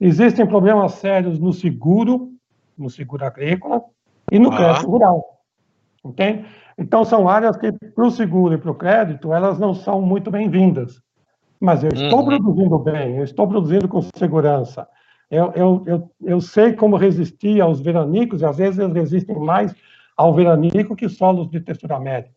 existem 0.00 0.46
problemas 0.46 0.92
sérios 0.92 1.38
no 1.38 1.52
seguro, 1.52 2.32
no 2.76 2.88
seguro 2.88 3.24
agrícola 3.24 3.82
e 4.30 4.38
no 4.38 4.50
ah. 4.52 4.56
crédito 4.56 4.90
rural. 4.90 5.42
Entende? 6.04 6.46
Então, 6.78 7.04
são 7.04 7.28
áreas 7.28 7.56
que, 7.56 7.72
para 7.72 8.06
o 8.06 8.10
seguro 8.10 8.54
e 8.54 8.58
para 8.58 8.70
o 8.70 8.74
crédito, 8.74 9.32
elas 9.32 9.58
não 9.58 9.74
são 9.74 10.00
muito 10.00 10.30
bem-vindas. 10.30 11.00
Mas 11.58 11.82
eu 11.82 11.90
estou 11.90 12.20
uhum. 12.20 12.26
produzindo 12.26 12.78
bem, 12.78 13.16
eu 13.16 13.24
estou 13.24 13.48
produzindo 13.48 13.88
com 13.88 14.02
segurança, 14.14 14.86
eu, 15.30 15.52
eu, 15.56 15.82
eu, 15.86 16.10
eu 16.22 16.40
sei 16.40 16.74
como 16.74 16.96
resistir 16.96 17.60
aos 17.60 17.80
veranicos, 17.80 18.42
e 18.42 18.44
às 18.44 18.58
vezes 18.58 18.78
eles 18.78 18.94
resistem 18.94 19.36
mais 19.38 19.74
ao 20.16 20.34
veranico 20.34 20.94
que 20.94 21.08
solos 21.08 21.48
de 21.50 21.60
textura 21.60 21.98
média. 21.98 22.30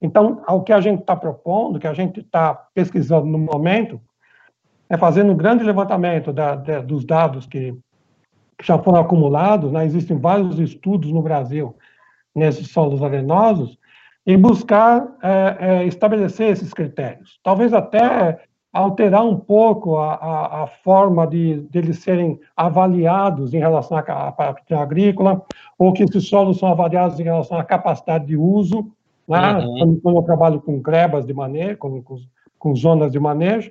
Então, 0.00 0.42
o 0.48 0.62
que 0.62 0.72
a 0.72 0.80
gente 0.80 1.00
está 1.00 1.14
propondo, 1.14 1.78
que 1.78 1.86
a 1.86 1.94
gente 1.94 2.20
está 2.20 2.54
pesquisando 2.74 3.26
no 3.26 3.38
momento, 3.38 4.00
é 4.88 4.96
fazendo 4.96 5.32
um 5.32 5.36
grande 5.36 5.64
levantamento 5.64 6.32
da, 6.32 6.54
da, 6.54 6.80
dos 6.80 7.04
dados 7.04 7.46
que, 7.46 7.72
que, 8.58 8.66
já 8.66 8.78
foram 8.78 9.00
acumulados, 9.00 9.72
né? 9.72 9.84
existem 9.84 10.18
vários 10.18 10.58
estudos 10.58 11.10
no 11.10 11.22
Brasil 11.22 11.74
nesses 12.34 12.70
solos 12.70 13.02
arenosos, 13.02 13.78
e 14.26 14.36
buscar 14.36 15.06
é, 15.22 15.56
é, 15.60 15.84
estabelecer 15.84 16.50
esses 16.50 16.72
critérios. 16.72 17.38
Talvez 17.42 17.72
até 17.72 18.40
alterar 18.74 19.24
um 19.24 19.36
pouco 19.36 19.96
a, 19.98 20.14
a, 20.14 20.62
a 20.64 20.66
forma 20.66 21.26
de, 21.26 21.64
eles 21.72 22.00
serem 22.00 22.40
avaliados 22.56 23.54
em 23.54 23.58
relação 23.58 23.96
à 23.96 24.32
parte 24.32 24.74
agrícola, 24.74 25.42
ou 25.78 25.92
que 25.92 26.02
esses 26.02 26.28
solos 26.28 26.58
são 26.58 26.68
avaliados 26.68 27.20
em 27.20 27.22
relação 27.22 27.56
à 27.56 27.62
capacidade 27.62 28.26
de 28.26 28.36
uso, 28.36 28.90
né? 29.28 29.58
uhum. 29.58 30.00
quando, 30.02 30.18
eu 30.18 30.22
trabalho 30.22 30.60
com 30.60 30.80
grebas 30.80 31.24
de 31.24 31.32
manejo, 31.32 31.78
com, 31.78 32.02
com, 32.02 32.16
com, 32.58 32.74
zonas 32.74 33.12
de 33.12 33.20
manejo, 33.20 33.70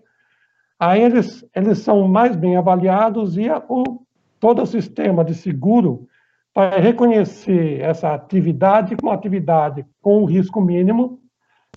aí 0.79 1.01
eles, 1.01 1.45
eles 1.53 1.79
são 1.79 2.07
mais 2.07 2.35
bem 2.37 2.55
avaliados 2.55 3.37
e 3.37 3.49
a, 3.49 3.61
o, 3.67 4.01
todo 4.39 4.61
o 4.61 4.65
sistema 4.65 5.25
de 5.25 5.35
seguro 5.35 6.07
vai 6.55 6.79
reconhecer 6.79 7.81
essa 7.81 8.13
atividade 8.13 8.95
como 8.95 9.11
atividade 9.11 9.85
com 10.01 10.25
risco 10.25 10.61
mínimo, 10.61 11.19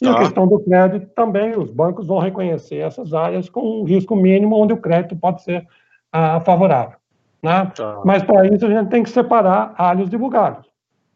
e 0.00 0.04
tá. 0.04 0.12
a 0.12 0.18
questão 0.18 0.46
do 0.46 0.60
crédito 0.60 1.08
também, 1.14 1.56
os 1.56 1.70
bancos 1.70 2.06
vão 2.06 2.18
reconhecer 2.18 2.76
essas 2.76 3.14
áreas 3.14 3.48
com 3.48 3.80
um 3.80 3.84
risco 3.84 4.14
mínimo, 4.14 4.56
onde 4.56 4.74
o 4.74 4.76
crédito 4.76 5.16
pode 5.16 5.42
ser 5.42 5.66
ah, 6.12 6.38
favorável. 6.40 6.98
Né? 7.42 7.72
Tá. 7.74 8.02
Mas 8.04 8.22
para 8.22 8.46
isso 8.46 8.66
a 8.66 8.70
gente 8.70 8.90
tem 8.90 9.02
que 9.02 9.10
separar 9.10 9.74
alhos 9.78 10.10
de 10.10 10.18
bugalhos. 10.18 10.66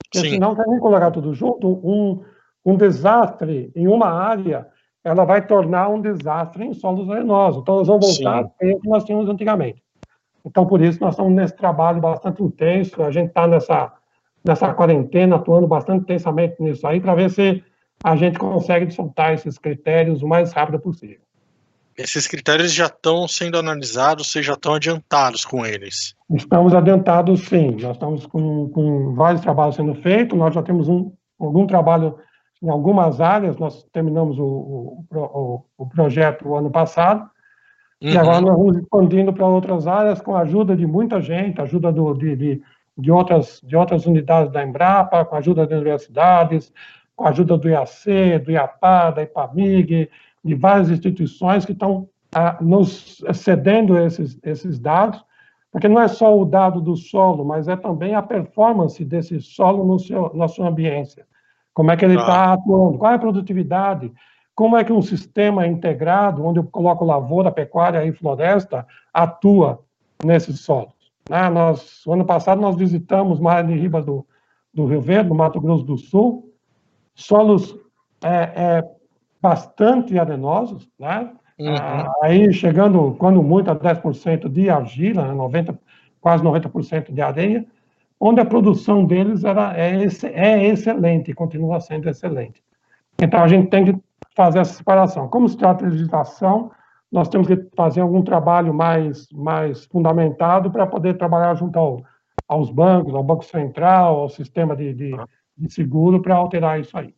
Porque 0.05 0.26
Sim. 0.26 0.31
senão, 0.31 0.55
se 0.55 0.62
a 0.62 0.64
gente 0.64 0.81
colocar 0.81 1.11
tudo 1.11 1.35
junto, 1.35 1.69
um, 1.69 2.23
um 2.64 2.75
desastre 2.75 3.71
em 3.76 3.87
uma 3.87 4.09
área, 4.09 4.67
ela 5.05 5.25
vai 5.25 5.47
tornar 5.47 5.88
um 5.88 6.00
desastre 6.00 6.64
em 6.64 6.73
solos 6.73 7.09
arenosos. 7.11 7.61
Então, 7.61 7.76
nós 7.76 7.87
vamos 7.87 8.17
voltar 8.17 8.38
ao 8.38 8.50
que 8.50 8.88
nós 8.88 9.05
tínhamos 9.05 9.29
antigamente. 9.29 9.83
Então, 10.44 10.66
por 10.66 10.80
isso, 10.80 11.00
nós 11.00 11.14
estamos 11.14 11.32
nesse 11.32 11.56
trabalho 11.56 12.00
bastante 12.00 12.42
intenso, 12.42 13.02
a 13.02 13.11
gente 13.11 13.28
está 13.28 13.47
nessa, 13.47 13.92
nessa 14.44 14.73
quarentena, 14.73 15.37
atuando 15.37 15.66
bastante 15.66 16.02
intensamente 16.02 16.56
nisso 16.61 16.87
aí, 16.87 17.00
para 17.00 17.14
ver 17.14 17.30
se 17.30 17.62
a 18.02 18.16
gente 18.16 18.38
consegue 18.38 18.90
soltar 18.90 19.35
esses 19.35 19.59
critérios 19.59 20.23
o 20.23 20.28
mais 20.28 20.52
rápido 20.52 20.78
possível. 20.78 21.20
Esses 21.99 22.26
critérios 22.26 22.73
já 22.73 22.87
estão 22.87 23.28
sendo 23.28 23.59
analisados, 23.59 24.30
vocês 24.30 24.47
já 24.47 24.54
estão 24.54 24.75
adiantados 24.75 25.44
com 25.44 25.66
eles? 25.66 26.16
Estamos 26.30 26.75
adiantados, 26.75 27.40
sim. 27.47 27.73
Nós 27.73 27.97
estamos 27.97 28.26
com, 28.26 28.70
com 28.70 29.14
vários 29.14 29.42
trabalhos 29.42 29.76
sendo 29.76 29.94
feitos, 29.97 30.38
nós 30.38 30.54
já 30.54 30.62
temos 30.62 30.88
um, 30.88 31.12
algum 31.38 31.66
trabalho 31.66 32.18
em 32.62 32.70
algumas 32.70 33.20
áreas, 33.20 33.56
nós 33.56 33.87
terminamos 33.92 34.38
o, 34.38 34.44
o, 34.44 35.06
o, 35.11 35.64
o 35.78 35.87
projeto 35.88 36.54
ano 36.54 36.70
passado, 36.70 37.28
uhum. 38.02 38.11
e 38.11 38.16
agora 38.16 38.40
nós 38.40 38.57
vamos 38.57 38.76
expandindo 38.78 39.33
para 39.33 39.47
outras 39.47 39.87
áreas 39.87 40.21
com 40.21 40.35
a 40.35 40.40
ajuda 40.40 40.76
de 40.76 40.87
muita 40.87 41.21
gente, 41.21 41.61
ajuda 41.61 41.92
do, 41.92 42.14
de, 42.14 42.37
de, 42.37 42.62
de, 42.97 43.11
outras, 43.11 43.61
de 43.64 43.76
outras 43.76 44.07
unidades 44.07 44.52
da 44.52 44.64
Embrapa, 44.64 45.25
com 45.25 45.35
a 45.35 45.38
ajuda 45.38 45.66
das 45.66 45.78
universidades, 45.78 46.73
com 47.16 47.26
a 47.26 47.30
ajuda 47.30 47.59
do 47.59 47.69
IAC, 47.69 48.38
do 48.45 48.50
IAPA, 48.50 49.11
da 49.11 49.23
IPAMIG, 49.23 50.09
de 50.45 50.54
várias 50.54 50.90
instituições 50.90 51.64
que 51.64 51.73
estão 51.73 52.09
ah, 52.35 52.57
nos 52.61 53.23
cedendo 53.35 53.99
esses, 53.99 54.38
esses 54.42 54.78
dados, 54.78 55.23
porque 55.71 55.88
não 55.88 56.00
é 56.00 56.09
só 56.09 56.37
o 56.37 56.45
dado 56.45 56.80
do 56.80 56.97
solo, 56.97 57.45
mas 57.45 57.69
é 57.69 57.76
também 57.76 58.14
a 58.14 58.23
performance 58.23 59.04
desse 59.04 59.40
solo 59.40 59.85
no 59.85 59.99
seu, 59.99 60.33
na 60.35 60.49
sua 60.49 60.69
ambiência. 60.69 61.26
Como 61.75 61.90
é 61.90 61.97
que 61.97 62.04
ele 62.04 62.16
está 62.16 62.50
ah. 62.50 62.52
atuando, 62.54 62.99
qual 62.99 63.12
é 63.12 63.14
a 63.16 63.19
produtividade, 63.19 64.12
como 64.61 64.76
é 64.76 64.85
que 64.85 64.93
um 64.93 65.00
sistema 65.00 65.67
integrado, 65.67 66.45
onde 66.45 66.59
eu 66.59 66.64
coloco 66.64 67.02
lavoura, 67.02 67.50
pecuária 67.50 68.05
e 68.05 68.12
floresta, 68.12 68.87
atua 69.11 69.83
nesses 70.23 70.61
solos. 70.61 70.93
Né? 71.31 71.49
Nós, 71.49 72.02
ano 72.07 72.26
passado 72.26 72.61
nós 72.61 72.76
visitamos 72.76 73.40
Mar 73.40 73.64
de 73.64 73.73
Riba 73.73 74.02
do, 74.02 74.26
do 74.75 74.85
Rio 74.85 75.00
Verde, 75.00 75.31
no 75.31 75.35
Mato 75.35 75.59
Grosso 75.62 75.83
do 75.83 75.97
Sul, 75.97 76.52
solos 77.14 77.75
é, 78.23 78.52
é, 78.55 78.90
bastante 79.40 80.19
arenosos, 80.19 80.87
né? 80.99 81.33
Uhum. 81.59 81.76
Ah, 81.76 82.12
aí 82.21 82.52
chegando, 82.52 83.17
quando 83.19 83.43
muito, 83.43 83.71
a 83.71 83.75
10% 83.75 84.47
de 84.47 84.69
argila, 84.69 85.26
né? 85.26 85.33
90, 85.33 85.79
quase 86.21 86.45
90% 86.45 87.14
de 87.14 87.23
areia, 87.23 87.64
onde 88.21 88.43
a 88.43 88.45
produção 88.45 89.07
deles 89.07 89.43
era, 89.43 89.75
é, 89.75 90.07
é 90.35 90.67
excelente, 90.67 91.33
continua 91.33 91.81
sendo 91.81 92.11
excelente. 92.11 92.62
Então, 93.19 93.43
a 93.43 93.49
gente 93.49 93.71
tem 93.71 93.87
que 93.87 94.10
fazer 94.40 94.61
essa 94.61 94.73
separação. 94.73 95.28
Como 95.28 95.47
se 95.47 95.56
trata 95.56 95.85
de 95.85 95.90
legislação, 95.90 96.70
nós 97.12 97.28
temos 97.28 97.47
que 97.47 97.56
fazer 97.76 98.00
algum 98.00 98.23
trabalho 98.23 98.73
mais, 98.73 99.28
mais 99.30 99.85
fundamentado 99.85 100.70
para 100.70 100.87
poder 100.87 101.18
trabalhar 101.18 101.54
junto 101.56 101.78
ao, 101.78 102.02
aos 102.49 102.70
bancos, 102.70 103.14
ao 103.14 103.23
Banco 103.23 103.44
Central, 103.44 104.20
ao 104.20 104.28
sistema 104.30 104.75
de, 104.75 104.94
de, 104.94 105.11
de 105.59 105.70
seguro 105.70 106.23
para 106.23 106.37
alterar 106.37 106.80
isso 106.80 106.97
aí. 106.97 107.14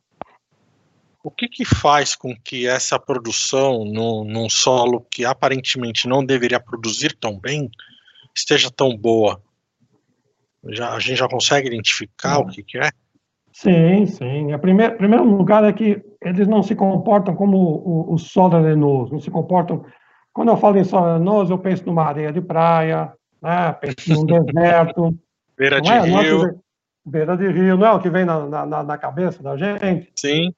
O 1.23 1.31
que, 1.31 1.47
que 1.47 1.65
faz 1.65 2.17
com 2.17 2.35
que 2.35 2.67
essa 2.67 2.99
produção 2.99 3.85
no, 3.85 4.25
num 4.25 4.51
solo 4.51 5.07
que 5.09 5.25
aparentemente 5.25 6.09
não 6.09 6.25
deveria 6.25 6.59
produzir 6.59 7.17
tão 7.17 7.39
bem 7.39 7.71
esteja 8.35 8.69
tão 8.69 8.97
boa? 8.97 9.41
Já, 10.71 10.93
a 10.93 10.99
gente 10.99 11.19
já 11.19 11.29
consegue 11.29 11.69
identificar 11.69 12.41
o 12.41 12.47
que, 12.47 12.65
que 12.65 12.79
é? 12.79 12.91
Sim, 13.53 14.07
sim. 14.07 14.55
O 14.55 14.59
primeiro, 14.59 14.97
primeiro 14.97 15.25
lugar 15.25 15.65
é 15.65 15.73
que 15.73 16.03
eles 16.21 16.49
não 16.49 16.63
se 16.63 16.75
comportam 16.75 17.35
como 17.35 17.57
o, 17.57 18.15
o 18.15 18.19
solo 18.19 18.57
arenoso, 18.57 19.13
não 19.13 19.21
se 19.21 19.31
comportam. 19.31 19.85
Quando 20.33 20.49
eu 20.49 20.57
falo 20.57 20.79
em 20.79 20.85
solo 20.85 21.07
arenoso, 21.07 21.53
eu 21.53 21.59
penso 21.59 21.85
numa 21.87 22.05
areia 22.05 22.33
de 22.33 22.41
praia, 22.41 23.13
né? 23.43 23.73
penso 23.73 24.25
num 24.25 24.45
deserto. 24.45 25.15
Beira 25.57 25.81
de 25.81 25.91
é? 25.91 26.01
rio 26.01 26.63
beira 27.05 27.37
de 27.37 27.49
rio, 27.49 27.77
não 27.77 27.87
é 27.87 27.93
o 27.93 28.01
que 28.01 28.11
vem 28.11 28.25
na, 28.25 28.67
na, 28.67 28.83
na 28.83 28.99
cabeça 28.99 29.43
da 29.43 29.57
gente? 29.57 30.11
Sim. 30.17 30.55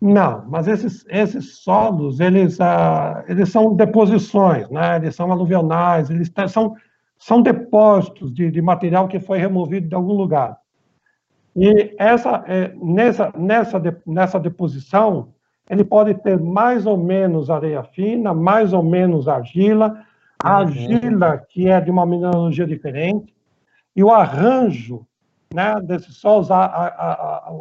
Não, 0.00 0.44
mas 0.48 0.66
esses, 0.66 1.04
esses 1.08 1.62
solos, 1.62 2.18
eles, 2.18 2.60
ah, 2.60 3.24
eles 3.28 3.50
são 3.50 3.74
deposições, 3.74 4.68
né? 4.68 4.96
eles 4.96 5.14
são 5.14 5.30
aluvionais, 5.30 6.10
eles 6.10 6.30
são, 6.48 6.74
são 7.16 7.40
depósitos 7.40 8.32
de, 8.32 8.50
de 8.50 8.60
material 8.60 9.06
que 9.06 9.20
foi 9.20 9.38
removido 9.38 9.88
de 9.88 9.94
algum 9.94 10.14
lugar. 10.14 10.56
E 11.56 11.94
essa, 11.98 12.44
é, 12.46 12.72
nessa, 12.80 13.32
nessa, 13.36 13.82
nessa 14.06 14.40
deposição, 14.40 15.32
ele 15.68 15.84
pode 15.84 16.14
ter 16.14 16.38
mais 16.38 16.86
ou 16.86 16.96
menos 16.96 17.50
areia 17.50 17.82
fina, 17.82 18.32
mais 18.34 18.72
ou 18.72 18.82
menos 18.82 19.28
argila, 19.28 20.04
a 20.42 20.50
uhum. 20.50 20.56
argila 20.56 21.38
que 21.48 21.68
é 21.68 21.80
de 21.80 21.90
uma 21.90 22.06
mineralogia 22.06 22.66
diferente, 22.66 23.34
e 23.94 24.02
o 24.02 24.10
arranjo 24.10 25.06
né, 25.52 25.80
desses 25.82 26.16
solos, 26.16 26.50
a, 26.50 26.64
a, 26.64 26.86
a, 26.86 27.52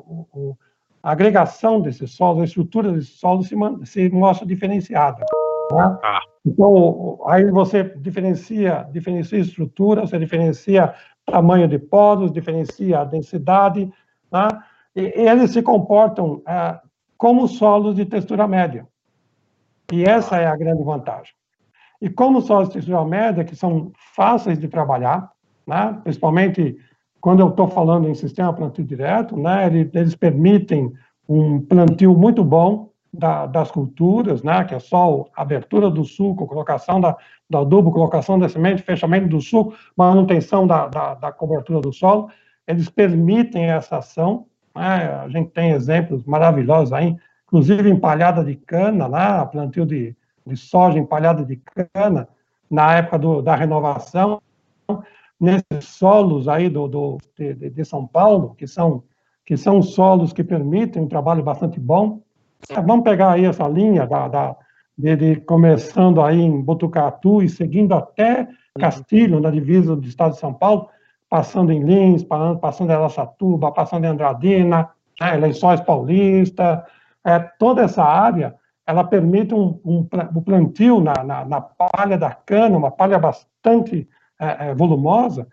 a, 1.03 1.11
agregação 1.11 1.81
desses 1.81 2.11
solos, 2.11 2.41
a 2.41 2.45
estrutura 2.45 2.91
desses 2.91 3.19
solos 3.19 3.47
se, 3.47 3.55
se 3.85 4.09
mostra 4.09 4.45
diferenciada. 4.45 5.25
Né? 5.71 5.97
Ah. 6.03 6.21
Então, 6.45 7.19
aí 7.27 7.45
você 7.51 7.83
diferencia, 7.83 8.87
diferencia 8.91 9.39
estrutura, 9.39 10.01
você 10.01 10.17
diferencia 10.17 10.93
tamanho 11.31 11.67
de 11.67 11.77
poros, 11.77 12.31
diferencia 12.31 12.99
a 12.99 13.03
densidade, 13.03 13.91
né? 14.31 14.47
eles 14.95 15.51
se 15.51 15.61
comportam 15.61 16.41
é, 16.47 16.79
como 17.17 17.47
solos 17.47 17.95
de 17.95 18.05
textura 18.05 18.47
média. 18.47 18.87
E 19.91 20.03
essa 20.03 20.37
é 20.37 20.45
a 20.45 20.55
grande 20.55 20.83
vantagem. 20.83 21.33
E 22.01 22.09
como 22.09 22.41
solos 22.41 22.69
de 22.69 22.75
textura 22.75 23.03
média, 23.05 23.43
que 23.43 23.55
são 23.55 23.91
fáceis 24.15 24.59
de 24.59 24.67
trabalhar, 24.67 25.31
né? 25.65 25.99
principalmente 26.03 26.77
quando 27.21 27.41
eu 27.41 27.49
estou 27.49 27.67
falando 27.67 28.07
em 28.07 28.13
sistema 28.13 28.53
plantio 28.53 28.83
direto, 28.83 29.37
né, 29.37 29.67
eles 29.93 30.15
permitem 30.15 30.93
um 31.27 31.59
plantio 31.59 32.15
muito 32.15 32.43
bom, 32.43 32.88
da, 33.11 33.45
das 33.45 33.71
culturas, 33.71 34.43
né, 34.43 34.63
que 34.63 34.75
é 34.75 34.79
só 34.79 35.25
abertura 35.35 35.89
do 35.89 36.03
suco, 36.03 36.47
colocação 36.47 37.01
da, 37.01 37.17
do 37.49 37.57
adubo, 37.57 37.91
colocação 37.91 38.37
da 38.37 38.47
semente, 38.47 38.81
fechamento 38.81 39.27
do 39.27 39.41
suco, 39.41 39.73
manutenção 39.95 40.67
da, 40.67 40.87
da, 40.87 41.13
da 41.15 41.31
cobertura 41.31 41.81
do 41.81 41.91
solo, 41.91 42.29
eles 42.67 42.89
permitem 42.89 43.65
essa 43.65 43.97
ação. 43.97 44.45
Né, 44.75 45.21
a 45.23 45.27
gente 45.29 45.49
tem 45.49 45.71
exemplos 45.71 46.23
maravilhosos 46.23 46.93
aí, 46.93 47.15
inclusive 47.45 47.89
empalhada 47.89 48.43
de 48.43 48.55
cana, 48.55 49.07
lá, 49.07 49.39
né, 49.39 49.45
plantio 49.51 49.85
de, 49.85 50.15
de 50.45 50.55
soja 50.55 50.99
empalhada 50.99 51.43
de 51.43 51.55
cana, 51.93 52.27
na 52.69 52.95
época 52.95 53.17
do, 53.17 53.41
da 53.41 53.55
renovação, 53.55 54.39
nesses 55.39 55.85
solos 55.85 56.47
aí 56.47 56.69
do, 56.69 56.87
do 56.87 57.17
de, 57.37 57.53
de, 57.53 57.85
São 57.85 58.05
Paulo, 58.05 58.53
que 58.55 58.67
são, 58.67 59.03
que 59.45 59.55
são 59.55 59.81
solos 59.81 60.33
que 60.33 60.43
permitem 60.43 61.01
um 61.01 61.07
trabalho 61.07 61.41
bastante 61.41 61.79
bom. 61.79 62.21
Vamos 62.85 63.03
pegar 63.03 63.31
aí 63.33 63.45
essa 63.45 63.67
linha 63.67 64.05
da, 64.05 64.27
da 64.27 64.55
de, 64.97 65.15
de, 65.15 65.35
começando 65.41 66.21
aí 66.21 66.41
em 66.41 66.61
Botucatu 66.61 67.41
e 67.41 67.49
seguindo 67.49 67.93
até 67.93 68.47
Castilho, 68.77 69.39
na 69.39 69.49
divisa 69.49 69.95
do 69.95 70.05
estado 70.05 70.33
de 70.33 70.39
São 70.39 70.53
Paulo, 70.53 70.89
passando 71.29 71.71
em 71.71 71.83
Lins, 71.83 72.23
passando 72.23 72.89
em 72.89 72.93
Araçatuba, 72.93 73.71
passando 73.71 74.05
em 74.05 74.07
Andradina, 74.07 74.89
né, 75.19 75.35
Lençóis 75.35 75.79
Paulista, 75.81 76.85
é, 77.23 77.39
toda 77.39 77.83
essa 77.83 78.03
área, 78.03 78.55
ela 78.85 79.03
permite 79.03 79.53
um, 79.53 79.79
um, 79.85 80.07
um 80.35 80.41
plantio 80.41 80.99
na, 80.99 81.13
na, 81.23 81.45
na, 81.45 81.61
palha 81.61 82.17
da 82.17 82.31
cana, 82.31 82.77
uma 82.77 82.89
palha 82.89 83.19
bastante 83.19 84.07
é, 84.39 84.69
é, 84.69 84.75
volumosa, 84.75 85.47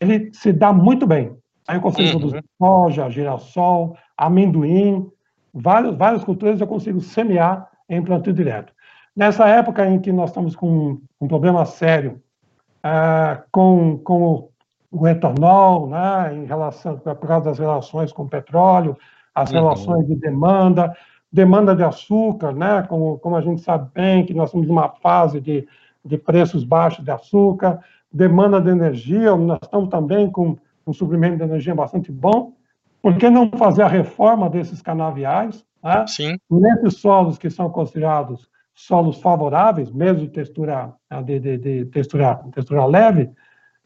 ele 0.00 0.30
se 0.32 0.52
dá 0.52 0.72
muito 0.72 1.06
bem. 1.06 1.36
Aí 1.66 1.76
eu 1.76 1.82
consigo 1.82 2.08
uhum. 2.08 2.18
produzir 2.18 2.44
soja, 2.56 3.10
girassol, 3.10 3.96
amendoim, 4.16 5.06
vários, 5.60 5.96
várias 5.96 6.24
culturas 6.24 6.60
eu 6.60 6.66
consigo 6.66 7.00
semear 7.00 7.68
em 7.88 8.02
plantio 8.02 8.32
direto. 8.32 8.72
Nessa 9.14 9.48
época 9.48 9.86
em 9.86 10.00
que 10.00 10.12
nós 10.12 10.30
estamos 10.30 10.54
com 10.54 11.00
um 11.20 11.28
problema 11.28 11.64
sério 11.64 12.22
uh, 12.84 13.42
com, 13.50 13.98
com 13.98 14.48
o 14.90 15.08
etanol, 15.08 15.88
né, 15.88 16.34
em 16.34 16.44
relação, 16.44 16.96
por 16.98 17.26
causa 17.26 17.46
das 17.46 17.58
relações 17.58 18.12
com 18.12 18.22
o 18.22 18.28
petróleo, 18.28 18.96
as 19.34 19.50
uhum. 19.50 19.56
relações 19.56 20.06
de 20.06 20.14
demanda, 20.14 20.96
demanda 21.32 21.74
de 21.74 21.82
açúcar, 21.82 22.52
né, 22.52 22.82
como, 22.88 23.18
como 23.18 23.36
a 23.36 23.40
gente 23.40 23.60
sabe 23.60 23.90
bem, 23.92 24.24
que 24.24 24.34
nós 24.34 24.48
estamos 24.48 24.68
numa 24.68 24.88
fase 24.88 25.40
de, 25.40 25.66
de 26.04 26.16
preços 26.16 26.64
baixos 26.64 27.04
de 27.04 27.10
açúcar, 27.10 27.80
demanda 28.12 28.60
de 28.60 28.70
energia, 28.70 29.36
nós 29.36 29.58
estamos 29.62 29.88
também 29.88 30.30
com 30.30 30.56
um 30.86 30.92
suprimento 30.92 31.36
de 31.36 31.42
energia 31.42 31.74
bastante 31.74 32.10
bom. 32.10 32.52
Por 33.08 33.16
que 33.16 33.30
não 33.30 33.50
fazer 33.50 33.82
a 33.84 33.88
reforma 33.88 34.50
desses 34.50 34.82
canaviais? 34.82 35.64
Né? 35.82 36.06
Sim. 36.06 36.38
Nesses 36.50 37.00
solos 37.00 37.38
que 37.38 37.48
são 37.48 37.70
considerados 37.70 38.46
solos 38.74 39.18
favoráveis, 39.18 39.90
mesmo 39.90 40.20
de 40.20 40.28
textura, 40.28 40.92
de, 41.24 41.40
de, 41.40 41.56
de 41.56 41.84
textura, 41.86 42.36
textura 42.52 42.84
leve, 42.84 43.22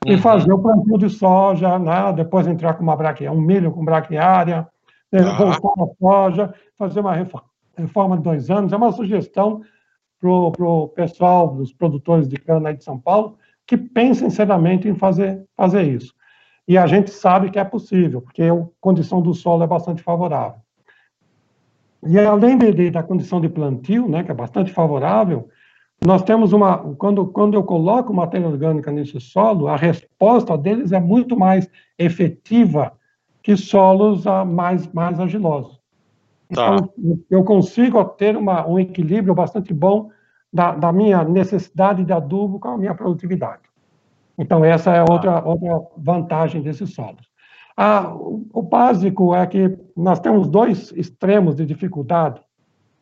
uhum. 0.05 0.13
e 0.13 0.19
fazer 0.19 0.53
o 0.53 0.59
plantio 0.59 0.99
de 0.99 1.09
soja, 1.09 1.79
né? 1.79 2.13
depois 2.15 2.49
entrar 2.49 2.75
com 2.75 2.83
uma 2.83 2.97
braquiária, 2.97 3.39
um 3.39 3.41
milho 3.41 3.71
com 3.71 3.85
braquiária, 3.85 4.67
ah. 5.15 5.57
voltar 5.61 5.85
a 5.85 5.87
soja, 6.01 6.55
fazer 6.77 6.99
uma 6.99 7.15
reforma, 7.15 8.17
de 8.17 8.23
dois 8.25 8.51
anos. 8.51 8.73
É 8.73 8.77
uma 8.77 8.91
sugestão 8.91 9.63
para 10.21 10.31
o 10.31 10.89
pessoal, 10.89 11.55
dos 11.55 11.73
produtores 11.73 12.29
de 12.29 12.37
cana 12.39 12.75
de 12.75 12.83
São 12.83 12.99
Paulo, 12.99 13.39
que 13.65 13.77
pensem 13.77 14.31
seriamente 14.31 14.89
em 14.89 14.97
fazer, 14.97 15.45
fazer 15.57 15.85
isso. 15.85 16.13
E 16.67 16.79
a 16.79 16.87
gente 16.87 17.11
sabe 17.11 17.51
que 17.51 17.59
é 17.59 17.65
possível, 17.65 18.21
porque 18.23 18.43
a 18.43 18.67
condição 18.81 19.21
do 19.21 19.35
solo 19.35 19.65
é 19.65 19.67
bastante 19.67 20.03
favorável. 20.03 20.61
E 22.07 22.19
além 22.19 22.59
de, 22.59 22.73
de, 22.73 22.91
da 22.91 23.03
condição 23.03 23.41
de 23.41 23.49
plantio, 23.49 24.09
né, 24.09 24.23
que 24.23 24.31
é 24.31 24.35
bastante 24.35 24.73
favorável, 24.73 25.49
nós 26.05 26.23
temos 26.23 26.53
uma, 26.53 26.79
quando, 26.95 27.27
quando 27.27 27.55
eu 27.55 27.63
coloco 27.63 28.13
matéria 28.13 28.49
orgânica 28.49 28.91
nesse 28.91 29.21
solo, 29.21 29.69
a 29.69 29.77
resposta 29.77 30.59
deles 30.59 30.91
é 30.91 30.99
muito 30.99 31.39
mais 31.39 31.69
efetiva 31.97 32.93
que 33.41 33.57
solos 33.57 34.25
mais, 34.47 34.87
mais 34.93 35.21
agilosos. 35.21 35.81
Tá. 36.53 36.77
Então, 36.77 37.23
eu 37.31 37.45
consigo 37.45 38.05
ter 38.05 38.37
uma, 38.37 38.67
um 38.67 38.79
equilíbrio 38.79 39.35
bastante 39.35 39.73
bom 39.73 40.11
da, 40.53 40.73
da, 40.73 40.93
minha 40.93 41.25
necessidade 41.25 42.05
de 42.05 42.13
adubo 42.13 42.59
com 42.59 42.69
a 42.69 42.79
minha 42.79 42.95
produtividade. 42.95 43.63
Então, 44.43 44.65
essa 44.65 44.91
é 44.91 45.05
tá. 45.05 45.13
outra, 45.13 45.45
outra 45.45 45.81
vantagem 45.97 46.63
desses 46.63 46.93
solos. 46.93 47.31
Ah, 47.77 48.13
o 48.13 48.61
básico 48.61 49.35
é 49.35 49.47
que 49.47 49.79
nós 49.97 50.19
temos 50.21 50.49
dois 50.49 50.93
extremos 50.97 51.55
de 51.55 51.65
dificuldade 51.65 52.41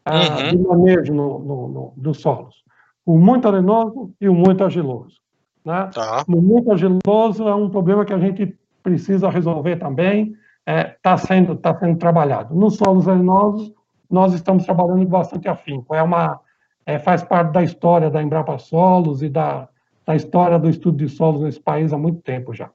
ah, 0.05 0.21
uhum. 0.21 0.51
de 0.51 0.59
manejo 0.59 1.15
no, 1.15 1.39
no, 1.39 1.69
no, 1.69 1.93
dos 1.97 2.21
solos. 2.21 2.63
O 3.05 3.19
muito 3.19 3.49
arenoso 3.49 4.13
e 4.21 4.29
o 4.29 4.35
muito 4.35 4.63
argiloso. 4.63 5.17
Né? 5.65 5.91
Tá. 5.93 6.25
O 6.29 6.41
muito 6.41 6.71
argiloso 6.71 7.49
é 7.49 7.55
um 7.55 7.71
problema 7.71 8.05
que 8.05 8.13
a 8.13 8.19
gente 8.19 8.55
precisa 8.83 9.31
resolver 9.31 9.77
também, 9.77 10.35
está 10.61 10.73
é, 10.73 10.97
tá 11.03 11.17
sendo, 11.17 11.57
tá 11.57 11.77
sendo 11.79 11.97
trabalhado. 11.99 12.55
Nos 12.55 12.77
solos 12.77 13.09
arenosos, 13.09 13.73
nós 14.11 14.35
estamos 14.35 14.65
trabalhando 14.65 15.07
bastante 15.07 15.49
afinco. 15.49 15.95
É 15.95 16.03
uma, 16.03 16.39
é, 16.85 16.99
faz 16.99 17.23
parte 17.23 17.53
da 17.53 17.63
história 17.63 18.11
da 18.11 18.23
Embrapa 18.23 18.59
Solos 18.59 19.23
e 19.23 19.29
da, 19.29 19.69
da 20.11 20.17
história 20.17 20.59
do 20.59 20.69
estudo 20.69 20.97
de 20.99 21.09
solos 21.09 21.43
nesse 21.43 21.61
país 21.61 21.93
há 21.93 21.99
muito 21.99 22.21
tempo 22.21 22.53
já. 22.53 22.69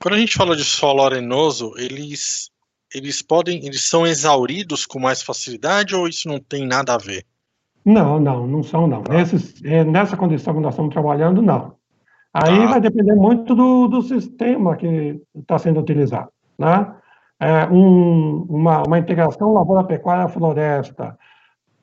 Quando 0.00 0.14
a 0.14 0.18
gente 0.18 0.36
fala 0.36 0.56
de 0.56 0.64
solo 0.64 1.04
arenoso, 1.04 1.72
eles 1.76 2.50
eles 2.92 3.22
podem, 3.22 3.64
eles 3.64 3.88
são 3.88 4.06
exauridos 4.06 4.84
com 4.84 4.98
mais 4.98 5.22
facilidade 5.22 5.94
ou 5.94 6.06
isso 6.06 6.28
não 6.28 6.38
tem 6.38 6.66
nada 6.66 6.94
a 6.94 6.98
ver? 6.98 7.24
Não, 7.84 8.20
não, 8.20 8.46
não 8.46 8.62
são 8.62 8.86
não. 8.86 9.02
Nesses, 9.08 9.64
é, 9.64 9.82
nessa 9.84 10.16
condição 10.16 10.52
que 10.52 10.60
nós 10.60 10.74
estamos 10.74 10.92
trabalhando, 10.92 11.40
não. 11.40 11.76
Aí 12.34 12.58
tá. 12.58 12.66
vai 12.66 12.80
depender 12.80 13.14
muito 13.14 13.54
do, 13.54 13.88
do 13.88 14.02
sistema 14.02 14.76
que 14.76 15.20
está 15.34 15.58
sendo 15.58 15.80
utilizado, 15.80 16.30
né? 16.58 16.92
É, 17.40 17.66
um, 17.66 18.46
uma, 18.48 18.82
uma 18.82 18.98
integração 18.98 19.52
lavoura-pecuária-floresta 19.52 21.16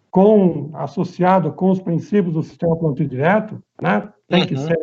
com 0.10 0.72
associado 0.74 1.52
com 1.54 1.70
os 1.70 1.82
princípios 1.82 2.34
do 2.34 2.44
sistema 2.44 2.76
plantio 2.76 3.08
direto, 3.08 3.62
né? 3.82 4.12
Tem 4.28 4.42
uhum. 4.42 4.48
que 4.48 4.58
ser 4.58 4.80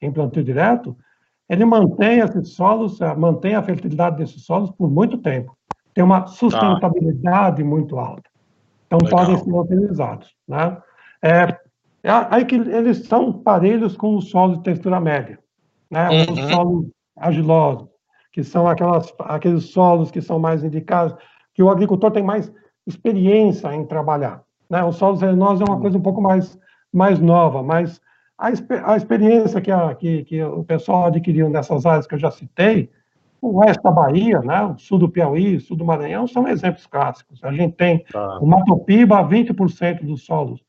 em 0.00 0.12
plantio 0.12 0.44
direto 0.44 0.96
ele 1.48 1.64
mantém 1.64 2.20
esses 2.20 2.54
solos, 2.54 3.00
eh, 3.00 3.14
mantém 3.14 3.54
a 3.54 3.62
fertilidade 3.62 4.16
desses 4.16 4.44
solos 4.44 4.70
por 4.70 4.90
muito 4.90 5.18
tempo. 5.18 5.56
Tem 5.92 6.02
uma 6.02 6.26
sustentabilidade 6.26 7.62
tá. 7.62 7.68
muito 7.68 7.98
alta. 7.98 8.28
Então, 8.86 8.98
Legal. 9.02 9.18
podem 9.18 9.38
ser 9.38 9.52
utilizados. 9.52 10.34
Né? 10.48 10.76
É, 11.22 11.42
é, 12.02 12.10
aí 12.30 12.44
que 12.44 12.56
eles 12.56 13.06
são 13.06 13.32
parelhos 13.32 13.96
com 13.96 14.16
os 14.16 14.30
solos 14.30 14.58
de 14.58 14.64
textura 14.64 15.00
média, 15.00 15.38
né? 15.90 16.08
Uhum. 16.10 16.32
os 16.32 16.50
solos 16.50 16.86
argilosos, 17.16 17.88
que 18.32 18.42
são 18.42 18.66
aquelas, 18.66 19.12
aqueles 19.20 19.70
solos 19.70 20.10
que 20.10 20.20
são 20.20 20.38
mais 20.38 20.64
indicados, 20.64 21.14
que 21.54 21.62
o 21.62 21.70
agricultor 21.70 22.10
tem 22.10 22.22
mais 22.22 22.52
experiência 22.86 23.72
em 23.74 23.86
trabalhar. 23.86 24.42
Né? 24.68 24.82
Os 24.84 24.96
solos 24.96 25.22
arenosos 25.22 25.60
é 25.60 25.64
uma 25.70 25.80
coisa 25.80 25.98
um 25.98 26.02
pouco 26.02 26.20
mais, 26.20 26.58
mais 26.92 27.18
nova, 27.18 27.62
mais 27.62 28.00
a, 28.38 28.48
a 28.92 28.96
experiência 28.96 29.60
que, 29.60 29.70
a, 29.70 29.94
que, 29.94 30.24
que, 30.24 30.42
o 30.42 30.64
pessoal 30.64 31.06
adquiriu 31.06 31.48
nessas 31.48 31.86
áreas 31.86 32.06
que 32.06 32.14
eu 32.14 32.18
já 32.18 32.30
citei, 32.30 32.90
o 33.40 33.58
oeste 33.58 33.82
da 33.82 33.90
Bahia, 33.90 34.40
né, 34.40 34.62
o 34.62 34.78
sul 34.78 34.98
do 34.98 35.08
Piauí, 35.08 35.56
o 35.56 35.60
sul 35.60 35.76
do 35.76 35.84
Maranhão, 35.84 36.26
são 36.26 36.48
exemplos 36.48 36.86
clássicos. 36.86 37.44
A 37.44 37.52
gente 37.52 37.74
tem 37.74 38.04
tá. 38.04 38.38
o 38.38 38.46
Matopiba, 38.46 39.22
20% 39.22 40.02
dos 40.02 40.24
solos 40.24 40.64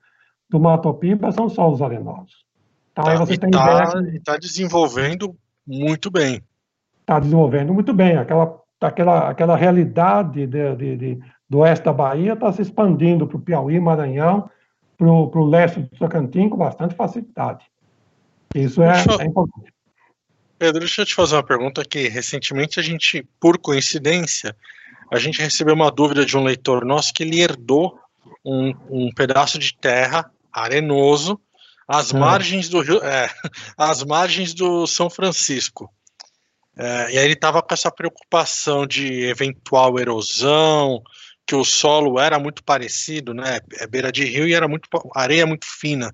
do 0.49 0.59
Matopiba 0.59 1.31
são 1.31 1.49
solos 1.49 1.81
arenosos. 1.81 2.45
Então, 2.91 3.05
tá, 3.05 3.11
aí 3.11 3.17
você 3.17 3.37
tem 3.37 3.49
está 3.49 3.93
tá 4.23 4.37
desenvolvendo 4.37 5.35
muito 5.65 6.11
bem. 6.11 6.41
Está 7.01 7.19
desenvolvendo 7.19 7.73
muito 7.73 7.93
bem. 7.93 8.17
Aquela, 8.17 8.57
aquela, 8.79 9.29
aquela 9.29 9.55
realidade 9.55 10.45
de, 10.45 10.75
de, 10.75 10.97
de 10.97 11.19
do 11.49 11.59
oeste 11.59 11.85
da 11.85 11.93
Bahia 11.93 12.33
está 12.33 12.51
se 12.51 12.61
expandindo 12.61 13.27
para 13.27 13.37
o 13.37 13.41
Piauí, 13.41 13.79
Maranhão, 13.79 14.49
para 14.97 15.07
o 15.07 15.45
leste 15.45 15.81
do 15.81 15.89
Tocantins 15.97 16.49
com 16.49 16.57
bastante 16.57 16.95
facilidade. 16.95 17.65
Isso 18.53 18.81
é, 18.81 19.03
eu, 19.07 19.19
é, 19.19 19.25
importante. 19.25 19.73
Pedro, 20.57 20.79
deixa 20.79 21.01
eu 21.01 21.05
te 21.05 21.13
fazer 21.13 21.35
uma 21.35 21.43
pergunta 21.43 21.83
que 21.83 22.07
recentemente 22.07 22.79
a 22.79 22.83
gente, 22.83 23.27
por 23.39 23.57
coincidência, 23.57 24.55
a 25.11 25.19
gente 25.19 25.41
recebeu 25.41 25.75
uma 25.75 25.91
dúvida 25.91 26.25
de 26.25 26.37
um 26.37 26.43
leitor 26.43 26.85
nosso 26.85 27.13
que 27.13 27.23
ele 27.23 27.41
herdou 27.41 27.99
um, 28.43 28.73
um 28.89 29.11
pedaço 29.13 29.59
de 29.59 29.75
terra 29.75 30.31
arenoso 30.51 31.39
às 31.87 32.13
é. 32.13 32.17
margens 32.17 32.69
do 32.69 32.81
Rio, 32.81 33.03
é, 33.03 33.29
às 33.77 34.03
margens 34.03 34.53
do 34.53 34.87
São 34.87 35.09
Francisco. 35.09 35.91
É, 36.77 37.13
e 37.13 37.17
aí 37.17 37.25
ele 37.25 37.33
estava 37.33 37.61
com 37.61 37.73
essa 37.73 37.91
preocupação 37.91 38.85
de 38.85 39.25
eventual 39.25 39.99
erosão, 39.99 41.01
que 41.45 41.55
o 41.55 41.63
solo 41.63 42.19
era 42.19 42.39
muito 42.39 42.63
parecido, 42.63 43.33
né? 43.33 43.59
É 43.79 43.87
beira 43.87 44.11
de 44.11 44.25
rio 44.25 44.47
e 44.47 44.53
era 44.53 44.67
muito 44.67 44.89
areia 45.13 45.45
muito 45.45 45.65
fina. 45.65 46.13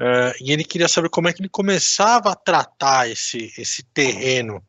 Uh, 0.00 0.34
e 0.40 0.52
ele 0.52 0.64
queria 0.64 0.88
saber 0.88 1.08
como 1.08 1.28
é 1.28 1.32
que 1.32 1.40
ele 1.40 1.48
começava 1.48 2.32
a 2.32 2.34
tratar 2.34 3.08
esse, 3.08 3.52
esse 3.58 3.84
terreno. 3.84 4.62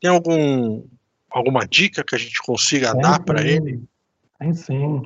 Tem 0.00 0.10
algum, 0.10 0.84
alguma 1.30 1.66
dica 1.66 2.04
que 2.04 2.14
a 2.14 2.18
gente 2.18 2.42
consiga 2.42 2.94
dar 2.94 3.22
para 3.22 3.42
ele? 3.42 3.82
Tem 4.38 4.54
sim. 4.54 5.02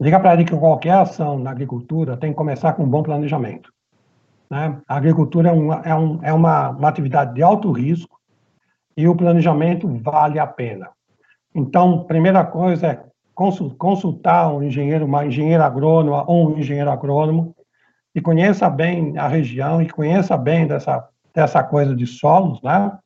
diga 0.00 0.20
para 0.20 0.34
ele 0.34 0.44
que 0.44 0.56
qualquer 0.56 0.92
ação 0.92 1.38
na 1.38 1.50
agricultura 1.50 2.16
tem 2.16 2.30
que 2.30 2.36
começar 2.36 2.72
com 2.74 2.84
um 2.84 2.88
bom 2.88 3.02
planejamento. 3.02 3.72
Né? 4.50 4.80
A 4.86 4.96
agricultura 4.96 5.50
é, 5.50 5.52
uma, 5.52 5.82
é, 5.84 5.94
um, 5.94 6.20
é 6.22 6.32
uma, 6.32 6.70
uma 6.70 6.88
atividade 6.88 7.34
de 7.34 7.42
alto 7.42 7.70
risco 7.72 8.18
e 8.96 9.06
o 9.06 9.16
planejamento 9.16 9.86
vale 10.02 10.38
a 10.38 10.46
pena. 10.46 10.90
Então, 11.54 12.04
primeira 12.04 12.44
coisa 12.44 12.86
é 12.86 13.04
consultar 13.34 14.52
um 14.52 14.62
engenheiro, 14.62 15.06
uma 15.06 15.24
engenheira 15.24 15.64
agrônoma 15.64 16.24
ou 16.28 16.50
um 16.50 16.58
engenheiro 16.58 16.90
agrônomo 16.90 17.54
que 18.12 18.20
conheça 18.20 18.68
bem 18.68 19.16
a 19.16 19.28
região 19.28 19.80
e 19.80 19.88
conheça 19.88 20.36
bem 20.36 20.66
dessa, 20.66 21.08
dessa 21.32 21.62
coisa 21.62 21.94
de 21.94 22.06
solos, 22.06 22.60
né? 22.62 22.98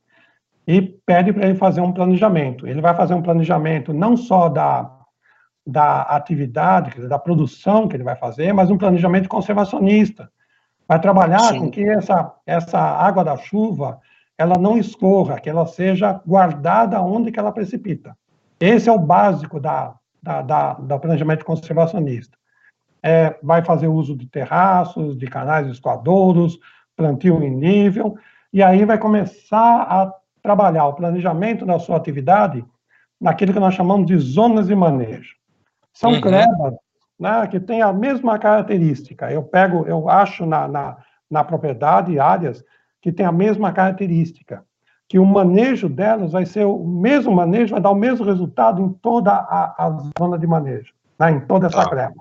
E 0.66 0.80
pede 0.80 1.32
para 1.32 1.46
ele 1.46 1.58
fazer 1.58 1.80
um 1.80 1.92
planejamento. 1.92 2.66
Ele 2.66 2.80
vai 2.80 2.94
fazer 2.94 3.14
um 3.14 3.22
planejamento 3.22 3.92
não 3.92 4.16
só 4.16 4.48
da, 4.48 4.90
da 5.66 6.02
atividade, 6.02 7.06
da 7.08 7.18
produção 7.18 7.88
que 7.88 7.96
ele 7.96 8.04
vai 8.04 8.16
fazer, 8.16 8.52
mas 8.52 8.70
um 8.70 8.78
planejamento 8.78 9.28
conservacionista. 9.28 10.30
Vai 10.88 11.00
trabalhar 11.00 11.40
Sim. 11.40 11.58
com 11.60 11.70
que 11.70 11.84
essa, 11.84 12.32
essa 12.46 12.78
água 12.78 13.24
da 13.24 13.36
chuva 13.36 14.00
ela 14.38 14.56
não 14.58 14.78
escorra, 14.78 15.38
que 15.38 15.50
ela 15.50 15.66
seja 15.66 16.20
guardada 16.26 17.00
onde 17.00 17.30
que 17.30 17.38
ela 17.38 17.52
precipita. 17.52 18.16
Esse 18.62 18.88
é 18.88 18.92
o 18.92 18.98
básico 18.98 19.58
da, 19.58 19.92
da, 20.22 20.40
da, 20.40 20.74
do 20.74 21.00
planejamento 21.00 21.44
conservacionista. 21.44 22.38
É, 23.02 23.36
vai 23.42 23.64
fazer 23.64 23.88
uso 23.88 24.16
de 24.16 24.24
terraços, 24.28 25.18
de 25.18 25.26
canais 25.26 25.66
escoadouros, 25.66 26.60
plantio 26.96 27.42
em 27.42 27.50
nível, 27.50 28.16
e 28.52 28.62
aí 28.62 28.84
vai 28.84 28.98
começar 28.98 29.82
a 29.82 30.14
trabalhar 30.40 30.86
o 30.86 30.94
planejamento 30.94 31.66
da 31.66 31.80
sua 31.80 31.96
atividade 31.96 32.64
naquilo 33.20 33.52
que 33.52 33.58
nós 33.58 33.74
chamamos 33.74 34.06
de 34.06 34.16
zonas 34.16 34.68
de 34.68 34.76
manejo. 34.76 35.34
São 35.92 36.12
uhum. 36.12 36.78
né, 37.18 37.44
que 37.48 37.58
têm 37.58 37.82
a 37.82 37.92
mesma 37.92 38.38
característica. 38.38 39.28
Eu 39.32 39.42
pego, 39.42 39.84
eu 39.88 40.08
acho 40.08 40.46
na, 40.46 40.68
na, 40.68 40.98
na 41.28 41.42
propriedade 41.42 42.16
áreas 42.16 42.64
que 43.00 43.10
têm 43.10 43.26
a 43.26 43.32
mesma 43.32 43.72
característica, 43.72 44.64
que 45.12 45.18
o 45.18 45.26
manejo 45.26 45.90
delas 45.90 46.32
vai 46.32 46.46
ser 46.46 46.64
o 46.64 46.82
mesmo 46.82 47.30
manejo, 47.32 47.72
vai 47.72 47.82
dar 47.82 47.90
o 47.90 47.94
mesmo 47.94 48.24
resultado 48.24 48.80
em 48.80 48.88
toda 48.94 49.30
a, 49.30 49.74
a 49.76 49.98
zona 50.18 50.38
de 50.38 50.46
manejo, 50.46 50.94
né, 51.20 51.32
em 51.32 51.40
toda 51.40 51.66
essa 51.66 51.82
ah. 51.82 52.12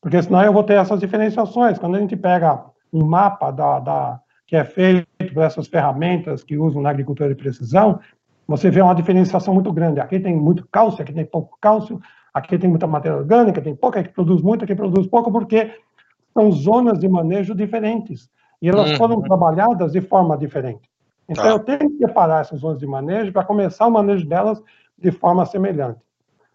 Porque 0.00 0.20
senão 0.20 0.42
eu 0.42 0.52
vou 0.52 0.64
ter 0.64 0.72
essas 0.72 0.98
diferenciações. 0.98 1.78
Quando 1.78 1.94
a 1.94 2.00
gente 2.00 2.16
pega 2.16 2.60
um 2.92 3.04
mapa 3.04 3.52
da, 3.52 3.78
da, 3.78 4.20
que 4.48 4.56
é 4.56 4.64
feito 4.64 5.06
por 5.32 5.44
essas 5.44 5.68
ferramentas 5.68 6.42
que 6.42 6.58
usam 6.58 6.82
na 6.82 6.90
agricultura 6.90 7.28
de 7.28 7.36
precisão, 7.36 8.00
você 8.48 8.68
vê 8.68 8.80
uma 8.80 8.96
diferenciação 8.96 9.54
muito 9.54 9.72
grande. 9.72 10.00
Aqui 10.00 10.18
tem 10.18 10.34
muito 10.34 10.66
cálcio, 10.72 11.02
aqui 11.02 11.12
tem 11.12 11.24
pouco 11.24 11.56
cálcio, 11.60 12.00
aqui 12.34 12.58
tem 12.58 12.68
muita 12.68 12.88
matéria 12.88 13.18
orgânica, 13.18 13.62
tem 13.62 13.76
pouca, 13.76 14.00
aqui 14.00 14.08
produz 14.08 14.42
muito, 14.42 14.64
aqui 14.64 14.74
produz 14.74 15.06
pouco, 15.06 15.30
porque 15.30 15.70
são 16.34 16.50
zonas 16.50 16.98
de 16.98 17.08
manejo 17.08 17.54
diferentes. 17.54 18.28
E 18.60 18.68
elas 18.68 18.90
uhum. 18.90 18.96
foram 18.96 19.22
trabalhadas 19.22 19.92
de 19.92 20.00
forma 20.00 20.36
diferente. 20.36 20.90
Então, 21.28 21.44
tá. 21.44 21.50
eu 21.50 21.58
tenho 21.58 21.90
que 21.90 21.98
separar 21.98 22.40
essas 22.40 22.60
zonas 22.60 22.78
de 22.78 22.86
manejo 22.86 23.32
para 23.32 23.44
começar 23.44 23.86
o 23.86 23.90
manejo 23.90 24.26
delas 24.26 24.62
de 24.96 25.10
forma 25.10 25.44
semelhante. 25.44 26.00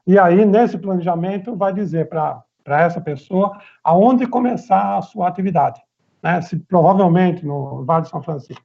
E 0.06 0.18
aí, 0.18 0.46
nesse 0.46 0.78
planejamento, 0.78 1.56
vai 1.56 1.74
dizer 1.74 2.10
para 2.10 2.44
essa 2.66 3.00
pessoa 3.00 3.58
aonde 3.84 4.26
começar 4.26 4.98
a 4.98 5.02
sua 5.02 5.28
atividade. 5.28 5.82
Né? 6.22 6.42
Se, 6.42 6.58
provavelmente 6.58 7.46
no 7.46 7.86
Vale 7.86 8.04
de 8.04 8.10
São 8.10 8.22
Francisco. 8.22 8.64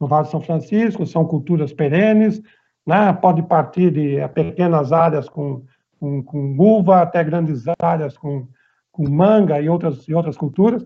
No 0.00 0.06
Vale 0.06 0.24
de 0.24 0.30
São 0.30 0.40
Francisco, 0.40 1.04
são 1.06 1.24
culturas 1.24 1.72
perenes, 1.72 2.40
né? 2.86 3.12
pode 3.12 3.42
partir 3.42 3.90
de 3.90 4.26
pequenas 4.28 4.92
áreas 4.92 5.28
com 5.28 5.62
com, 5.98 6.22
com 6.22 6.56
uva 6.58 7.02
até 7.02 7.22
grandes 7.24 7.64
áreas 7.80 8.16
com, 8.16 8.46
com 8.92 9.08
manga 9.08 9.60
e 9.60 9.68
outras, 9.68 10.06
e 10.08 10.14
outras 10.14 10.36
culturas. 10.36 10.84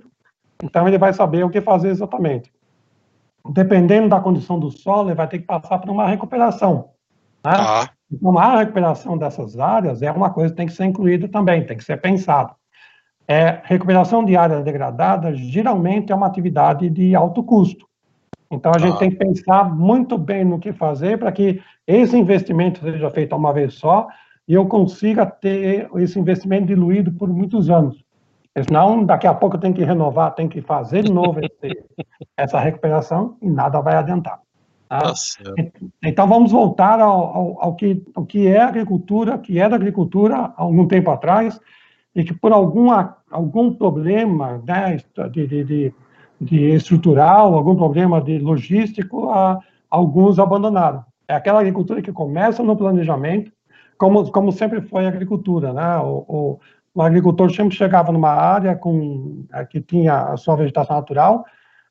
Então, 0.62 0.86
ele 0.86 0.98
vai 0.98 1.12
saber 1.12 1.44
o 1.44 1.50
que 1.50 1.60
fazer 1.60 1.88
exatamente. 1.88 2.52
Dependendo 3.48 4.08
da 4.08 4.20
condição 4.20 4.58
do 4.58 4.70
solo, 4.70 5.08
ele 5.08 5.16
vai 5.16 5.28
ter 5.28 5.38
que 5.38 5.46
passar 5.46 5.78
por 5.78 5.90
uma 5.90 6.06
recuperação. 6.06 6.90
Né? 7.44 7.52
Ah. 7.54 7.90
Então, 8.12 8.36
a 8.38 8.58
recuperação 8.58 9.16
dessas 9.16 9.58
áreas 9.58 10.02
é 10.02 10.10
uma 10.10 10.30
coisa 10.30 10.50
que 10.50 10.56
tem 10.56 10.66
que 10.66 10.72
ser 10.72 10.84
incluída 10.84 11.28
também, 11.28 11.64
tem 11.64 11.76
que 11.76 11.84
ser 11.84 12.00
pensado. 12.00 12.54
É, 13.26 13.60
recuperação 13.62 14.24
de 14.24 14.36
áreas 14.36 14.64
degradadas 14.64 15.38
geralmente 15.38 16.10
é 16.10 16.14
uma 16.14 16.26
atividade 16.26 16.90
de 16.90 17.14
alto 17.14 17.42
custo. 17.42 17.86
Então, 18.50 18.72
a 18.74 18.78
gente 18.78 18.94
ah. 18.94 18.98
tem 18.98 19.10
que 19.10 19.16
pensar 19.16 19.72
muito 19.74 20.18
bem 20.18 20.44
no 20.44 20.58
que 20.58 20.72
fazer 20.72 21.18
para 21.18 21.30
que 21.30 21.62
esse 21.86 22.16
investimento 22.16 22.80
seja 22.80 23.10
feito 23.10 23.36
uma 23.36 23.52
vez 23.52 23.74
só 23.74 24.08
e 24.46 24.54
eu 24.54 24.66
consiga 24.66 25.24
ter 25.24 25.88
esse 25.96 26.18
investimento 26.18 26.66
diluído 26.66 27.12
por 27.12 27.28
muitos 27.28 27.70
anos. 27.70 28.04
Senão, 28.58 29.04
daqui 29.04 29.26
a 29.26 29.34
pouco 29.34 29.58
tenho 29.58 29.74
que 29.74 29.84
renovar, 29.84 30.34
tenho 30.34 30.48
que 30.48 30.60
fazer 30.60 31.04
de 31.04 31.12
novo 31.12 31.40
esse, 31.40 31.84
essa 32.36 32.58
recuperação 32.58 33.36
e 33.40 33.48
nada 33.48 33.80
vai 33.80 33.94
adiantar. 33.94 34.40
Tá? 34.88 34.98
Tá 34.98 35.14
então, 36.02 36.26
vamos 36.26 36.50
voltar 36.50 37.00
ao, 37.00 37.36
ao, 37.36 37.62
ao, 37.62 37.74
que, 37.76 38.02
ao 38.12 38.26
que 38.26 38.48
é 38.48 38.60
agricultura, 38.60 39.38
que 39.38 39.58
era 39.58 39.76
agricultura 39.76 40.36
há 40.36 40.52
algum 40.56 40.86
tempo 40.88 41.10
atrás, 41.10 41.60
e 42.12 42.24
que 42.24 42.34
por 42.34 42.52
alguma, 42.52 43.16
algum 43.30 43.72
problema 43.72 44.60
né, 44.66 44.96
de, 45.30 45.46
de, 45.46 45.64
de, 45.64 45.94
de 46.40 46.74
estrutural, 46.74 47.54
algum 47.54 47.76
problema 47.76 48.20
de 48.20 48.40
logístico, 48.40 49.30
a, 49.30 49.60
alguns 49.88 50.40
abandonaram. 50.40 51.04
É 51.28 51.34
aquela 51.34 51.60
agricultura 51.60 52.02
que 52.02 52.12
começa 52.12 52.60
no 52.64 52.76
planejamento, 52.76 53.52
como, 53.96 54.28
como 54.32 54.50
sempre 54.50 54.80
foi 54.80 55.06
a 55.06 55.08
agricultura, 55.08 55.72
né? 55.72 55.98
O, 55.98 56.24
o, 56.26 56.60
o 56.94 57.02
agricultor 57.02 57.50
sempre 57.52 57.76
chegava 57.76 58.12
numa 58.12 58.30
área 58.30 58.74
com, 58.74 59.44
é, 59.52 59.64
que 59.64 59.80
tinha 59.80 60.32
a 60.32 60.36
sua 60.36 60.56
vegetação 60.56 60.96
natural 60.96 61.44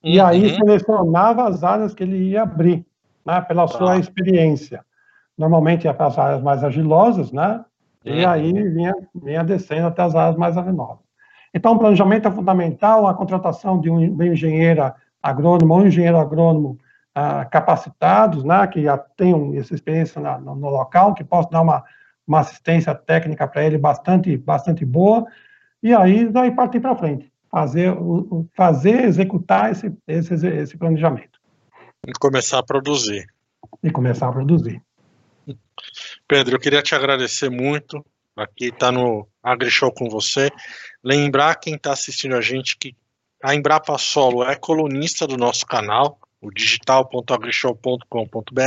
uhum. 0.04 0.12
e 0.12 0.20
aí 0.20 0.56
selecionava 0.56 1.48
as 1.48 1.64
áreas 1.64 1.94
que 1.94 2.04
ele 2.04 2.18
ia 2.18 2.44
abrir, 2.44 2.86
né? 3.26 3.42
Pela 3.42 3.68
tá. 3.68 3.78
sua 3.78 3.98
experiência. 3.98 4.84
Normalmente 5.38 5.86
ia 5.86 5.94
para 5.94 6.08
as 6.08 6.18
áreas 6.18 6.42
mais 6.42 6.64
agilosas, 6.64 7.32
né? 7.32 7.64
E 8.04 8.24
uhum. 8.24 8.30
aí 8.30 8.54
vinha, 8.54 8.96
vinha 9.16 9.44
descendo 9.44 9.88
até 9.88 10.02
as 10.02 10.16
áreas 10.16 10.36
mais 10.36 10.58
arenosas. 10.58 11.10
Então, 11.54 11.74
o 11.74 11.80
planejamento 11.80 12.28
é 12.28 12.32
fundamental, 12.32 13.08
a 13.08 13.14
contratação 13.14 13.80
de 13.80 13.90
um, 13.90 14.16
de 14.16 14.24
um 14.24 14.34
engenheiro 14.34 14.94
agrônomo 15.22 15.74
ou 15.74 15.80
um 15.82 15.88
engenheiro 15.88 16.18
agrônomo 16.18 16.78
ah, 17.16 17.44
capacitados, 17.46 18.44
né, 18.44 18.66
que 18.68 18.84
já 18.84 18.98
tenham 18.98 19.54
essa 19.56 19.74
experiência 19.74 20.22
na, 20.22 20.38
no, 20.38 20.56
no, 20.56 20.70
local, 20.70 21.14
que 21.14 21.24
possam 21.24 21.52
dar 21.52 21.62
uma, 21.62 21.84
uma 22.30 22.42
assistência 22.42 22.94
técnica 22.94 23.48
para 23.48 23.66
ele 23.66 23.78
bastante, 23.78 24.38
bastante 24.38 24.86
boa, 24.86 25.26
e 25.82 25.94
aí 25.94 26.30
daí 26.30 26.52
partir 26.52 26.80
para 26.80 26.96
frente, 26.96 27.34
fazer, 27.50 27.92
fazer, 28.56 29.06
executar 29.06 29.72
esse, 29.72 29.92
esse, 30.08 30.48
esse 30.48 30.78
planejamento. 30.78 31.40
E 32.08 32.14
começar 32.14 32.60
a 32.60 32.64
produzir. 32.64 33.26
E 33.82 33.90
começar 33.90 34.30
a 34.30 34.32
produzir. 34.32 34.82
Pedro, 36.28 36.56
eu 36.56 36.60
queria 36.60 36.84
te 36.84 36.94
agradecer 36.94 37.50
muito. 37.50 38.06
Aqui 38.38 38.66
está 38.66 38.92
no 38.92 39.28
AgriShow 39.42 39.92
com 39.92 40.08
você. 40.08 40.50
Lembrar 41.04 41.56
quem 41.56 41.76
está 41.76 41.92
assistindo 41.92 42.36
a 42.36 42.42
gente 42.42 42.78
que 42.78 42.96
a 43.44 43.56
Embrapa 43.56 43.98
Solo 43.98 44.44
é 44.44 44.56
colunista 44.56 45.26
do 45.26 45.36
nosso 45.36 45.66
canal 45.66 46.20
o 46.42 46.52
digital.agrishow.com.br. 46.52 48.62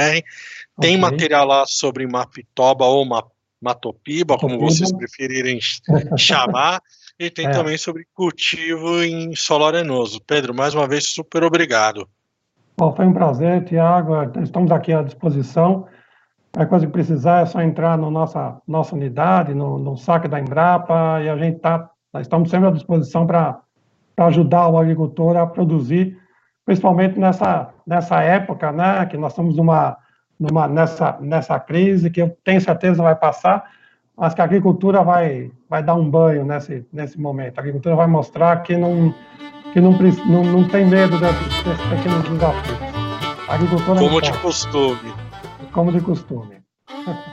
Tem 0.80 0.96
okay. 0.96 0.96
material 0.96 1.46
lá 1.46 1.66
sobre 1.66 2.06
Mapitoba 2.06 2.84
ou 2.84 3.04
Matopiba, 3.62 4.36
como 4.36 4.58
vocês 4.58 4.92
preferirem 4.92 5.58
chamar, 6.18 6.80
e 7.18 7.30
tem 7.30 7.46
é. 7.46 7.50
também 7.50 7.78
sobre 7.78 8.04
cultivo 8.14 9.02
em 9.02 9.34
solo 9.36 9.66
arenoso. 9.66 10.20
Pedro, 10.26 10.54
mais 10.54 10.74
uma 10.74 10.88
vez, 10.88 11.12
super 11.12 11.44
obrigado. 11.44 12.08
Bom, 12.76 12.94
foi 12.94 13.06
um 13.06 13.12
prazer, 13.12 13.64
Tiago. 13.64 14.14
Estamos 14.42 14.70
aqui 14.72 14.92
à 14.92 15.02
disposição. 15.02 15.86
A 16.56 16.66
coisa 16.66 16.86
que 16.86 16.92
precisar 16.92 17.42
é 17.42 17.46
só 17.46 17.62
entrar 17.62 17.96
na 17.96 18.04
no 18.04 18.10
nossa, 18.10 18.60
nossa 18.66 18.94
unidade, 18.94 19.54
no, 19.54 19.78
no 19.78 19.96
saque 19.96 20.28
da 20.28 20.40
Embrapa, 20.40 21.20
e 21.22 21.28
a 21.28 21.36
gente 21.36 21.56
está, 21.56 21.88
estamos 22.20 22.50
sempre 22.50 22.68
à 22.68 22.70
disposição 22.72 23.26
para 23.26 23.62
ajudar 24.18 24.68
o 24.68 24.76
agricultor 24.76 25.36
a 25.36 25.46
produzir 25.46 26.20
principalmente 26.64 27.18
nessa, 27.18 27.72
nessa 27.86 28.20
época, 28.22 28.72
né, 28.72 29.04
que 29.06 29.16
nós 29.16 29.32
estamos 29.32 29.56
numa, 29.56 29.96
numa, 30.42 30.66
nessa, 30.66 31.16
nessa 31.20 31.58
crise, 31.60 32.10
que 32.10 32.20
eu 32.20 32.36
tenho 32.44 32.60
certeza 32.60 33.02
vai 33.02 33.14
passar, 33.14 33.70
mas 34.16 34.34
que 34.34 34.40
a 34.40 34.44
agricultura 34.44 35.02
vai, 35.02 35.50
vai 35.68 35.82
dar 35.82 35.94
um 35.94 36.08
banho 36.08 36.44
nesse, 36.44 36.84
nesse 36.92 37.20
momento. 37.20 37.58
A 37.58 37.60
agricultura 37.60 37.94
vai 37.94 38.06
mostrar 38.06 38.62
que 38.62 38.76
não, 38.76 39.14
que 39.72 39.80
não, 39.80 39.92
não, 40.26 40.44
não 40.44 40.68
tem 40.68 40.86
medo 40.86 41.18
desses, 41.18 41.62
desses 41.62 41.86
pequenos 41.86 42.28
desafios. 42.28 42.78
A 43.48 43.54
agricultura 43.54 44.00
Como 44.00 44.20
de 44.20 44.38
costume. 44.38 45.14
Como 45.72 45.92
de 45.92 46.00
costume. 46.00 46.62